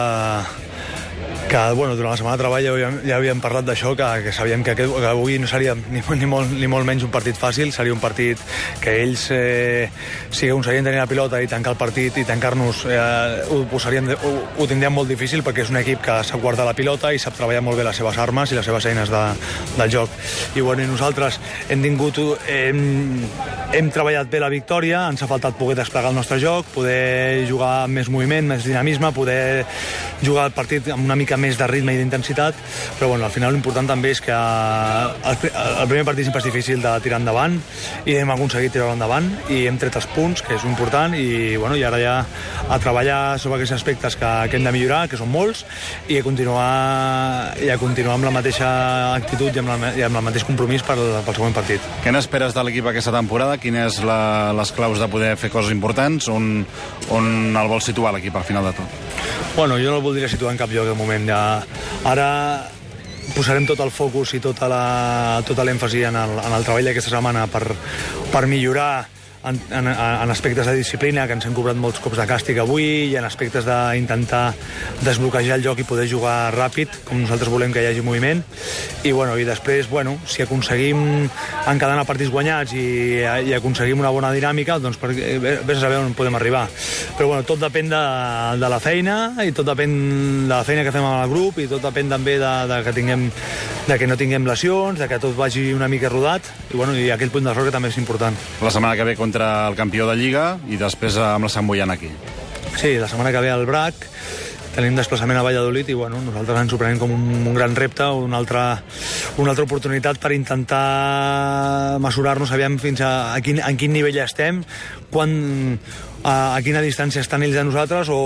que 1.48 1.72
bueno, 1.74 1.96
durant 1.96 2.12
la 2.12 2.16
setmana 2.16 2.36
de 2.36 2.42
treball 2.42 2.64
ja 2.64 2.72
havíem, 2.72 2.96
ja 3.06 3.16
havíem 3.18 3.40
parlat 3.42 3.66
d'això, 3.66 3.92
que, 3.98 4.06
que 4.24 4.32
sabíem 4.34 4.64
que, 4.64 4.72
aquest, 4.74 4.90
que 4.90 5.08
avui 5.08 5.38
no 5.38 5.48
seria 5.50 5.74
ni, 5.74 6.00
ni, 6.00 6.28
molt, 6.28 6.50
ni 6.50 6.68
molt 6.70 6.86
menys 6.88 7.04
un 7.06 7.12
partit 7.14 7.38
fàcil, 7.38 7.72
seria 7.74 7.94
un 7.94 8.00
partit 8.02 8.40
que 8.82 8.94
ells 9.02 9.26
eh, 9.34 9.88
si 10.30 10.48
aconseguien 10.48 10.86
tenir 10.86 10.98
la 10.98 11.08
pilota 11.10 11.40
i 11.42 11.48
tancar 11.50 11.74
el 11.74 11.80
partit 11.80 12.18
i 12.18 12.24
tancar-nos 12.26 12.84
eh, 12.88 12.98
ho, 13.50 13.60
posarien, 13.70 14.10
ho, 14.14 14.32
ho 14.58 14.68
tindrien 14.70 14.94
molt 14.94 15.10
difícil 15.10 15.44
perquè 15.46 15.64
és 15.64 15.72
un 15.72 15.80
equip 15.82 16.02
que 16.04 16.18
sap 16.26 16.42
guardar 16.42 16.66
la 16.66 16.74
pilota 16.74 17.12
i 17.14 17.20
sap 17.22 17.36
treballar 17.38 17.62
molt 17.66 17.78
bé 17.78 17.86
les 17.86 18.02
seves 18.02 18.18
armes 18.18 18.52
i 18.52 18.58
les 18.58 18.66
seves 18.66 18.88
eines 18.90 19.12
de, 19.12 19.22
del 19.76 19.92
joc. 19.92 20.18
I, 20.54 20.60
bueno, 20.60 20.82
i 20.82 20.90
nosaltres 20.90 21.38
hem 21.68 21.84
tingut 21.84 22.18
hem, 22.48 23.20
hem 23.74 23.92
treballat 23.94 24.30
bé 24.30 24.42
la 24.42 24.50
victòria, 24.52 25.06
ens 25.10 25.22
ha 25.24 25.30
faltat 25.30 25.56
poder 25.58 25.78
desplegar 25.80 26.12
el 26.12 26.18
nostre 26.18 26.38
joc, 26.42 26.68
poder 26.74 27.44
jugar 27.48 27.84
amb 27.84 28.00
més 28.00 28.10
moviment, 28.12 28.46
més 28.54 28.66
dinamisme, 28.66 29.10
poder 29.14 29.64
jugar 30.24 30.48
el 30.50 30.54
partit 30.56 30.90
amb 30.94 31.04
una 31.04 31.16
mica 31.18 31.33
més 31.40 31.58
de 31.58 31.68
ritme 31.70 31.94
i 31.94 32.00
d'intensitat, 32.00 32.58
però 32.98 33.10
bueno, 33.12 33.26
al 33.26 33.34
final 33.34 33.54
l'important 33.54 33.88
també 33.90 34.12
és 34.14 34.20
que 34.24 34.34
el, 34.34 35.48
el 35.54 35.88
primer 35.90 36.04
partit 36.06 36.28
sempre 36.28 36.42
és 36.42 36.48
difícil 36.48 36.82
de 36.84 36.94
tirar 37.04 37.20
endavant 37.22 37.58
i 38.04 38.16
hem 38.18 38.30
aconseguit 38.34 38.74
tirar 38.74 38.92
endavant 38.94 39.28
i 39.52 39.64
hem 39.68 39.78
tret 39.80 39.96
els 40.00 40.08
punts, 40.14 40.42
que 40.44 40.56
és 40.56 40.66
important, 40.68 41.14
i, 41.16 41.56
bueno, 41.60 41.78
i 41.78 41.84
ara 41.86 42.00
ja 42.02 42.14
a 42.68 42.78
treballar 42.82 43.38
sobre 43.42 43.58
aquests 43.58 43.76
aspectes 43.78 44.18
que, 44.20 44.32
que 44.50 44.58
hem 44.58 44.66
de 44.66 44.74
millorar, 44.74 45.04
que 45.10 45.20
són 45.20 45.30
molts, 45.32 45.64
i 46.08 46.18
a 46.18 46.24
continuar, 46.26 47.54
i 47.62 47.70
a 47.72 47.78
continuar 47.80 48.18
amb 48.18 48.28
la 48.28 48.34
mateixa 48.34 48.68
actitud 49.14 49.54
i 49.54 49.62
amb, 49.62 49.72
la, 49.72 49.92
i 49.98 50.04
amb 50.06 50.20
el 50.20 50.26
mateix 50.28 50.46
compromís 50.48 50.84
pel, 50.86 51.02
pel 51.26 51.38
següent 51.38 51.56
partit. 51.56 51.92
Què 52.04 52.12
n'esperes 52.14 52.56
de 52.56 52.64
l'equip 52.66 52.90
aquesta 52.90 53.14
temporada? 53.14 53.58
Quines 53.62 54.00
la, 54.06 54.52
les 54.56 54.74
claus 54.76 55.00
de 55.02 55.10
poder 55.10 55.34
fer 55.40 55.52
coses 55.52 55.74
importants? 55.74 56.28
On, 56.32 56.64
on 57.14 57.30
el 57.54 57.70
vols 57.70 57.90
situar 57.90 58.14
l'equip 58.14 58.36
al 58.36 58.46
final 58.46 58.70
de 58.70 58.74
tot? 58.78 59.00
Bueno, 59.54 59.78
jo 59.78 59.92
no 59.92 60.00
el 60.00 60.02
voldria 60.02 60.28
situar 60.28 60.50
en 60.50 60.58
cap 60.58 60.72
lloc 60.74 60.88
de 60.88 60.96
moment. 60.98 61.23
Ja. 61.28 61.64
Ara 62.04 62.28
posarem 63.34 63.66
tot 63.66 63.80
el 63.80 63.90
focus 63.94 64.34
i 64.36 64.40
tota 64.44 64.68
l'èmfasi 64.68 66.04
en, 66.06 66.16
el, 66.20 66.38
en 66.38 66.52
el 66.54 66.66
treball 66.66 66.90
d'aquesta 66.90 67.16
setmana 67.16 67.46
per, 67.50 67.64
per 68.32 68.44
millorar 68.50 69.06
en, 69.44 69.60
en, 69.70 69.88
en 69.88 70.30
aspectes 70.30 70.66
de 70.66 70.74
disciplina, 70.74 71.26
que 71.26 71.36
ens 71.36 71.46
hem 71.46 71.54
cobrat 71.56 71.76
molts 71.78 72.00
cops 72.02 72.18
de 72.20 72.26
càstig 72.28 72.58
avui, 72.60 73.10
i 73.10 73.16
en 73.20 73.26
aspectes 73.28 73.66
d'intentar 73.68 74.54
desbloquejar 75.04 75.58
el 75.58 75.66
joc 75.66 75.82
i 75.82 75.86
poder 75.88 76.06
jugar 76.10 76.54
ràpid, 76.54 77.02
com 77.08 77.20
nosaltres 77.20 77.52
volem 77.52 77.74
que 77.74 77.84
hi 77.84 77.90
hagi 77.90 78.04
moviment. 78.04 78.42
I, 79.04 79.12
bueno, 79.12 79.36
i 79.38 79.44
després, 79.46 79.88
bueno, 79.90 80.16
si 80.26 80.44
aconseguim 80.44 81.28
encadenar 81.70 82.06
partits 82.08 82.32
guanyats 82.32 82.74
i, 82.78 82.86
i 83.50 83.54
aconseguim 83.56 84.00
una 84.00 84.12
bona 84.14 84.32
dinàmica, 84.34 84.78
doncs 84.82 84.98
per, 85.00 85.12
vés 85.14 85.76
a 85.76 85.80
saber 85.82 86.00
on 86.00 86.16
podem 86.16 86.40
arribar. 86.40 86.66
Però 87.18 87.30
bueno, 87.30 87.46
tot 87.46 87.60
depèn 87.62 87.92
de, 87.92 88.02
de 88.60 88.72
la 88.72 88.80
feina 88.82 89.18
i 89.44 89.52
tot 89.54 89.68
depèn 89.68 89.94
de 90.48 90.54
la 90.54 90.64
feina 90.66 90.84
que 90.86 90.94
fem 90.94 91.04
amb 91.04 91.24
el 91.24 91.32
grup 91.32 91.60
i 91.60 91.68
tot 91.70 91.84
depèn 91.84 92.12
també 92.12 92.38
de, 92.40 92.54
de 92.70 92.82
que 92.86 92.96
tinguem 92.96 93.28
de 93.84 93.98
que 94.00 94.06
no 94.08 94.16
tinguem 94.16 94.46
lesions, 94.48 94.98
de 94.98 95.08
que 95.10 95.18
tot 95.20 95.34
vagi 95.36 95.66
una 95.76 95.90
mica 95.92 96.08
rodat 96.08 96.46
i, 96.70 96.76
bueno, 96.76 96.94
i 96.96 97.10
aquell 97.12 97.32
punt 97.34 97.44
d'error 97.44 97.68
que 97.68 97.74
també 97.74 97.90
és 97.92 97.98
important. 98.00 98.36
La 98.64 98.72
setmana 98.72 98.96
que 98.96 99.04
ve 99.04 99.16
contra 99.18 99.68
el 99.68 99.76
campió 99.76 100.08
de 100.08 100.16
Lliga 100.16 100.54
i 100.72 100.80
després 100.80 101.18
amb 101.20 101.44
la 101.44 101.52
Sant 101.52 101.68
Boiana 101.68 101.98
aquí. 101.98 102.08
Sí, 102.80 102.96
la 102.98 103.08
setmana 103.08 103.32
que 103.34 103.44
ve 103.44 103.52
al 103.52 103.66
BRAC 103.68 104.08
tenim 104.74 104.96
desplaçament 104.98 105.38
a 105.38 105.44
Valladolid 105.46 105.90
i 105.92 105.94
bueno, 105.94 106.18
nosaltres 106.24 106.64
ens 106.64 106.72
ho 106.74 106.78
prenem 106.80 106.98
com 106.98 107.12
un, 107.14 107.44
un 107.46 107.54
gran 107.54 107.76
repte, 107.78 108.08
una 108.24 108.40
altra, 108.40 108.64
una 109.38 109.52
altra 109.52 109.66
oportunitat 109.68 110.18
per 110.22 110.32
intentar 110.34 112.00
mesurar-nos, 112.02 112.50
aviam 112.56 112.80
fins 112.82 113.04
a, 113.04 113.12
a 113.36 113.44
quin, 113.44 113.60
en 113.62 113.78
quin 113.78 113.94
nivell 113.94 114.18
estem, 114.24 114.64
quan, 115.14 115.78
a, 116.24 116.56
a 116.56 116.62
quina 116.64 116.80
distància 116.82 117.22
estan 117.22 117.44
ells 117.44 117.54
de 117.54 117.64
nosaltres 117.68 118.08
o, 118.10 118.18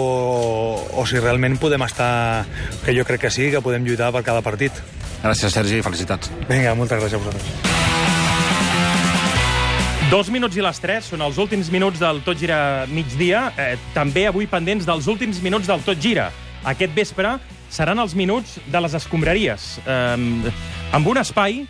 o 0.95 1.07
si 1.07 1.19
realment 1.19 1.59
podem 1.59 1.83
estar, 1.85 2.47
que 2.85 2.95
jo 2.95 3.05
crec 3.05 3.27
que 3.27 3.33
sí, 3.35 3.51
que 3.51 3.61
podem 3.65 3.85
lluitar 3.85 4.13
per 4.15 4.23
cada 4.27 4.43
partit. 4.47 4.73
Gràcies, 5.19 5.51
Sergi, 5.51 5.81
i 5.81 5.85
felicitats. 5.85 6.31
Vinga, 6.47 6.77
moltes 6.79 7.03
gràcies 7.03 7.19
a 7.19 7.23
vosaltres. 7.25 7.77
Dos 10.09 10.31
minuts 10.33 10.57
i 10.57 10.63
les 10.65 10.79
tres 10.81 11.11
són 11.11 11.21
els 11.21 11.37
últims 11.43 11.69
minuts 11.75 12.01
del 12.01 12.23
Tot 12.25 12.39
Gira 12.41 12.87
migdia. 12.89 13.51
Eh, 13.59 13.75
també 13.93 14.25
avui 14.31 14.47
pendents 14.49 14.87
dels 14.89 15.11
últims 15.11 15.43
minuts 15.45 15.69
del 15.69 15.83
Tot 15.85 15.99
Gira. 16.01 16.31
Aquest 16.65 16.95
vespre 16.97 17.35
seran 17.69 18.01
els 18.01 18.15
minuts 18.17 18.57
de 18.73 18.81
les 18.81 18.95
escombraries. 18.97 19.67
Eh, 19.85 20.55
amb 20.97 21.11
un 21.13 21.21
espai 21.21 21.67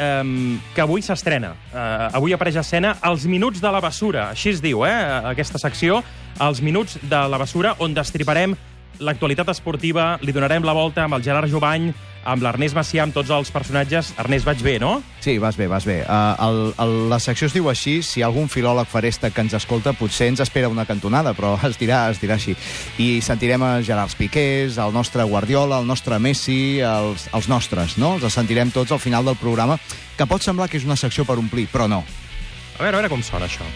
eh, 0.00 0.58
que 0.74 0.82
avui 0.82 1.04
s'estrena. 1.04 1.52
Eh, 1.72 2.08
avui 2.16 2.32
apareix 2.32 2.56
a 2.56 2.64
escena 2.64 2.96
Els 3.10 3.26
Minuts 3.28 3.60
de 3.60 3.70
la 3.70 3.82
Bessura. 3.84 4.30
Així 4.30 4.54
es 4.54 4.64
diu, 4.64 4.86
eh, 4.88 4.96
aquesta 5.34 5.60
secció. 5.60 6.02
Els 6.40 6.62
Minuts 6.64 6.98
de 7.02 7.22
la 7.28 7.38
Bessura, 7.38 7.74
on 7.84 7.94
destriparem 7.94 8.56
l'actualitat 9.00 9.48
esportiva, 9.50 10.14
li 10.22 10.32
donarem 10.36 10.64
la 10.64 10.76
volta 10.76 11.04
amb 11.04 11.16
el 11.16 11.24
Gerard 11.24 11.50
Jovany, 11.50 11.90
amb 12.28 12.44
l'Ernest 12.44 12.76
Macià, 12.76 13.04
amb 13.06 13.14
tots 13.16 13.30
els 13.32 13.50
personatges. 13.52 14.12
Ernest, 14.20 14.44
vaig 14.44 14.60
bé, 14.64 14.76
no? 14.82 14.98
Sí, 15.24 15.38
vas 15.40 15.56
bé, 15.56 15.66
vas 15.72 15.86
bé. 15.88 16.00
Uh, 16.04 16.34
el, 16.46 16.58
el, 16.84 16.94
la 17.12 17.20
secció 17.22 17.48
es 17.48 17.56
diu 17.56 17.70
així, 17.72 18.00
si 18.04 18.24
algun 18.24 18.50
filòleg 18.52 18.88
faresta 18.90 19.30
que 19.32 19.44
ens 19.44 19.56
escolta 19.56 19.94
potser 19.96 20.30
ens 20.30 20.42
espera 20.44 20.68
una 20.68 20.86
cantonada, 20.88 21.32
però 21.36 21.54
es 21.66 21.80
dirà, 21.80 22.02
es 22.12 22.20
dirà 22.20 22.36
així. 22.36 22.56
I 23.00 23.22
sentirem 23.24 23.64
a 23.64 23.72
Gerard 23.86 24.12
Piqués, 24.20 24.78
el 24.78 24.92
nostre 24.96 25.24
Guardiola, 25.24 25.80
el 25.80 25.88
nostre 25.88 26.20
Messi, 26.20 26.80
els, 26.84 27.30
els 27.32 27.48
nostres, 27.48 27.96
no? 28.00 28.16
Els 28.20 28.36
sentirem 28.36 28.72
tots 28.74 28.92
al 28.92 29.02
final 29.02 29.24
del 29.24 29.40
programa, 29.40 29.80
que 30.16 30.28
pot 30.28 30.44
semblar 30.44 30.68
que 30.68 30.80
és 30.80 30.88
una 30.88 31.00
secció 31.00 31.24
per 31.24 31.40
omplir, 31.40 31.68
però 31.72 31.88
no. 31.88 32.04
A 32.78 32.84
veure, 32.84 32.94
a 32.96 33.00
veure 33.00 33.12
com 33.12 33.24
sona 33.24 33.48
això. 33.48 33.66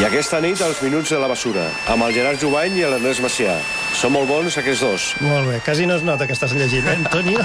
I 0.00 0.06
aquesta 0.08 0.38
nit, 0.40 0.56
els 0.64 0.78
Minuts 0.80 1.10
de 1.12 1.18
la 1.20 1.28
Bessura, 1.28 1.66
amb 1.92 2.06
el 2.06 2.14
Gerard 2.16 2.40
Jovany 2.40 2.78
i 2.80 2.84
l'Ernest 2.88 3.20
Macià. 3.20 3.58
Són 3.98 4.14
molt 4.14 4.24
bons, 4.30 4.56
aquests 4.56 4.80
dos. 4.80 5.08
Molt 5.20 5.50
bé, 5.50 5.58
quasi 5.66 5.84
no 5.86 5.98
es 6.00 6.04
nota 6.06 6.24
que 6.26 6.32
estàs 6.32 6.54
llegint, 6.56 6.86
eh, 6.88 6.96
Antonio? 6.96 7.44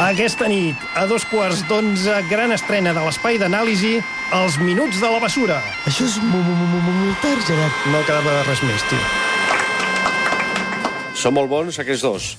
Aquesta 0.00 0.48
nit, 0.48 0.80
a 0.96 1.04
dos 1.06 1.26
quarts 1.28 1.60
d'onze, 1.68 2.16
gran 2.30 2.56
estrena 2.56 2.94
de 2.96 3.04
l'espai 3.04 3.36
d'anàlisi, 3.38 3.98
Els 4.32 4.56
Minuts 4.58 4.98
de 5.02 5.12
la 5.12 5.20
Bessura. 5.22 5.60
Això 5.84 6.08
és 6.08 6.16
molt 6.24 7.20
tard, 7.22 7.44
Gerard. 7.46 7.86
No 7.92 8.00
quedava 8.08 8.40
res 8.48 8.64
més, 8.64 8.88
tio. 8.88 9.04
Són 11.14 11.36
molt 11.36 11.52
bons, 11.52 11.78
aquests 11.78 12.02
dos. 12.02 12.32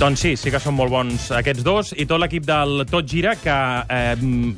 Doncs 0.00 0.22
sí, 0.24 0.30
sí 0.40 0.48
que 0.48 0.56
són 0.56 0.72
molt 0.78 0.88
bons 0.88 1.26
aquests 1.36 1.60
dos 1.60 1.90
i 1.92 2.06
tot 2.08 2.22
l'equip 2.22 2.46
del 2.48 2.86
Tot 2.88 3.04
Gira 3.04 3.34
que 3.36 3.56
eh, 3.84 4.14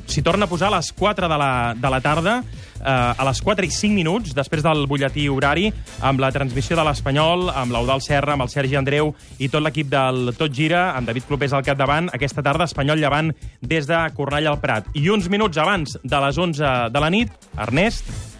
s'hi 0.07 0.23
torna 0.23 0.47
a 0.47 0.49
posar 0.49 0.69
a 0.69 0.77
les 0.77 0.93
4 0.95 1.27
de 1.27 1.39
la, 1.41 1.49
de 1.75 1.91
la 1.91 1.99
tarda 1.99 2.37
eh, 2.39 2.87
a 2.87 3.25
les 3.27 3.41
4 3.43 3.67
i 3.67 3.73
5 3.75 3.91
minuts, 3.91 4.31
després 4.37 4.63
del 4.63 4.85
butlletí 4.87 5.27
horari, 5.27 5.67
amb 5.99 6.23
la 6.23 6.31
transmissió 6.31 6.79
de 6.79 6.87
l'Espanyol, 6.87 7.49
amb 7.51 7.75
l'Eudal 7.75 7.99
Serra, 8.05 8.37
amb 8.37 8.47
el 8.47 8.55
Sergi 8.55 8.79
Andreu 8.79 9.11
i 9.43 9.51
tot 9.51 9.67
l'equip 9.67 9.91
del 9.91 10.31
Tot 10.39 10.55
Gira, 10.55 10.93
amb 10.95 11.11
David 11.11 11.27
Clopés 11.27 11.51
al 11.51 11.67
capdavant, 11.67 12.07
aquesta 12.15 12.45
tarda 12.45 12.69
Espanyol 12.71 13.03
llevant 13.03 13.35
des 13.59 13.89
de 13.91 13.99
Cornellà 14.15 14.55
al 14.55 14.63
Prat. 14.63 14.87
I 14.95 15.09
uns 15.11 15.27
minuts 15.27 15.59
abans 15.59 15.99
de 15.99 16.23
les 16.23 16.39
11 16.39 16.77
de 16.87 17.03
la 17.03 17.11
nit, 17.11 17.35
Ernest... 17.59 18.31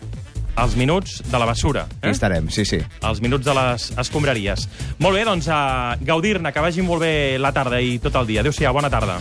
els 0.62 0.76
minuts 0.78 1.22
de 1.26 1.40
la 1.40 1.48
bessura. 1.50 1.88
Eh? 2.02 2.08
Hi 2.08 2.14
estarem, 2.14 2.50
sí, 2.54 2.66
sí. 2.66 2.82
Els 3.02 3.22
minuts 3.24 3.46
de 3.46 3.56
les 3.58 3.90
escombraries. 4.04 4.68
Molt 5.00 5.18
bé, 5.18 5.26
doncs, 5.28 5.50
a 5.50 5.98
gaudir-ne, 6.02 6.54
que 6.54 6.64
vagi 6.64 6.86
molt 6.86 7.06
bé 7.06 7.14
la 7.42 7.54
tarda 7.56 7.82
i 7.82 7.98
tot 8.04 8.22
el 8.22 8.30
dia. 8.30 8.46
Adéu-siau, 8.46 8.74
bona 8.76 8.92
tarda. 8.94 9.20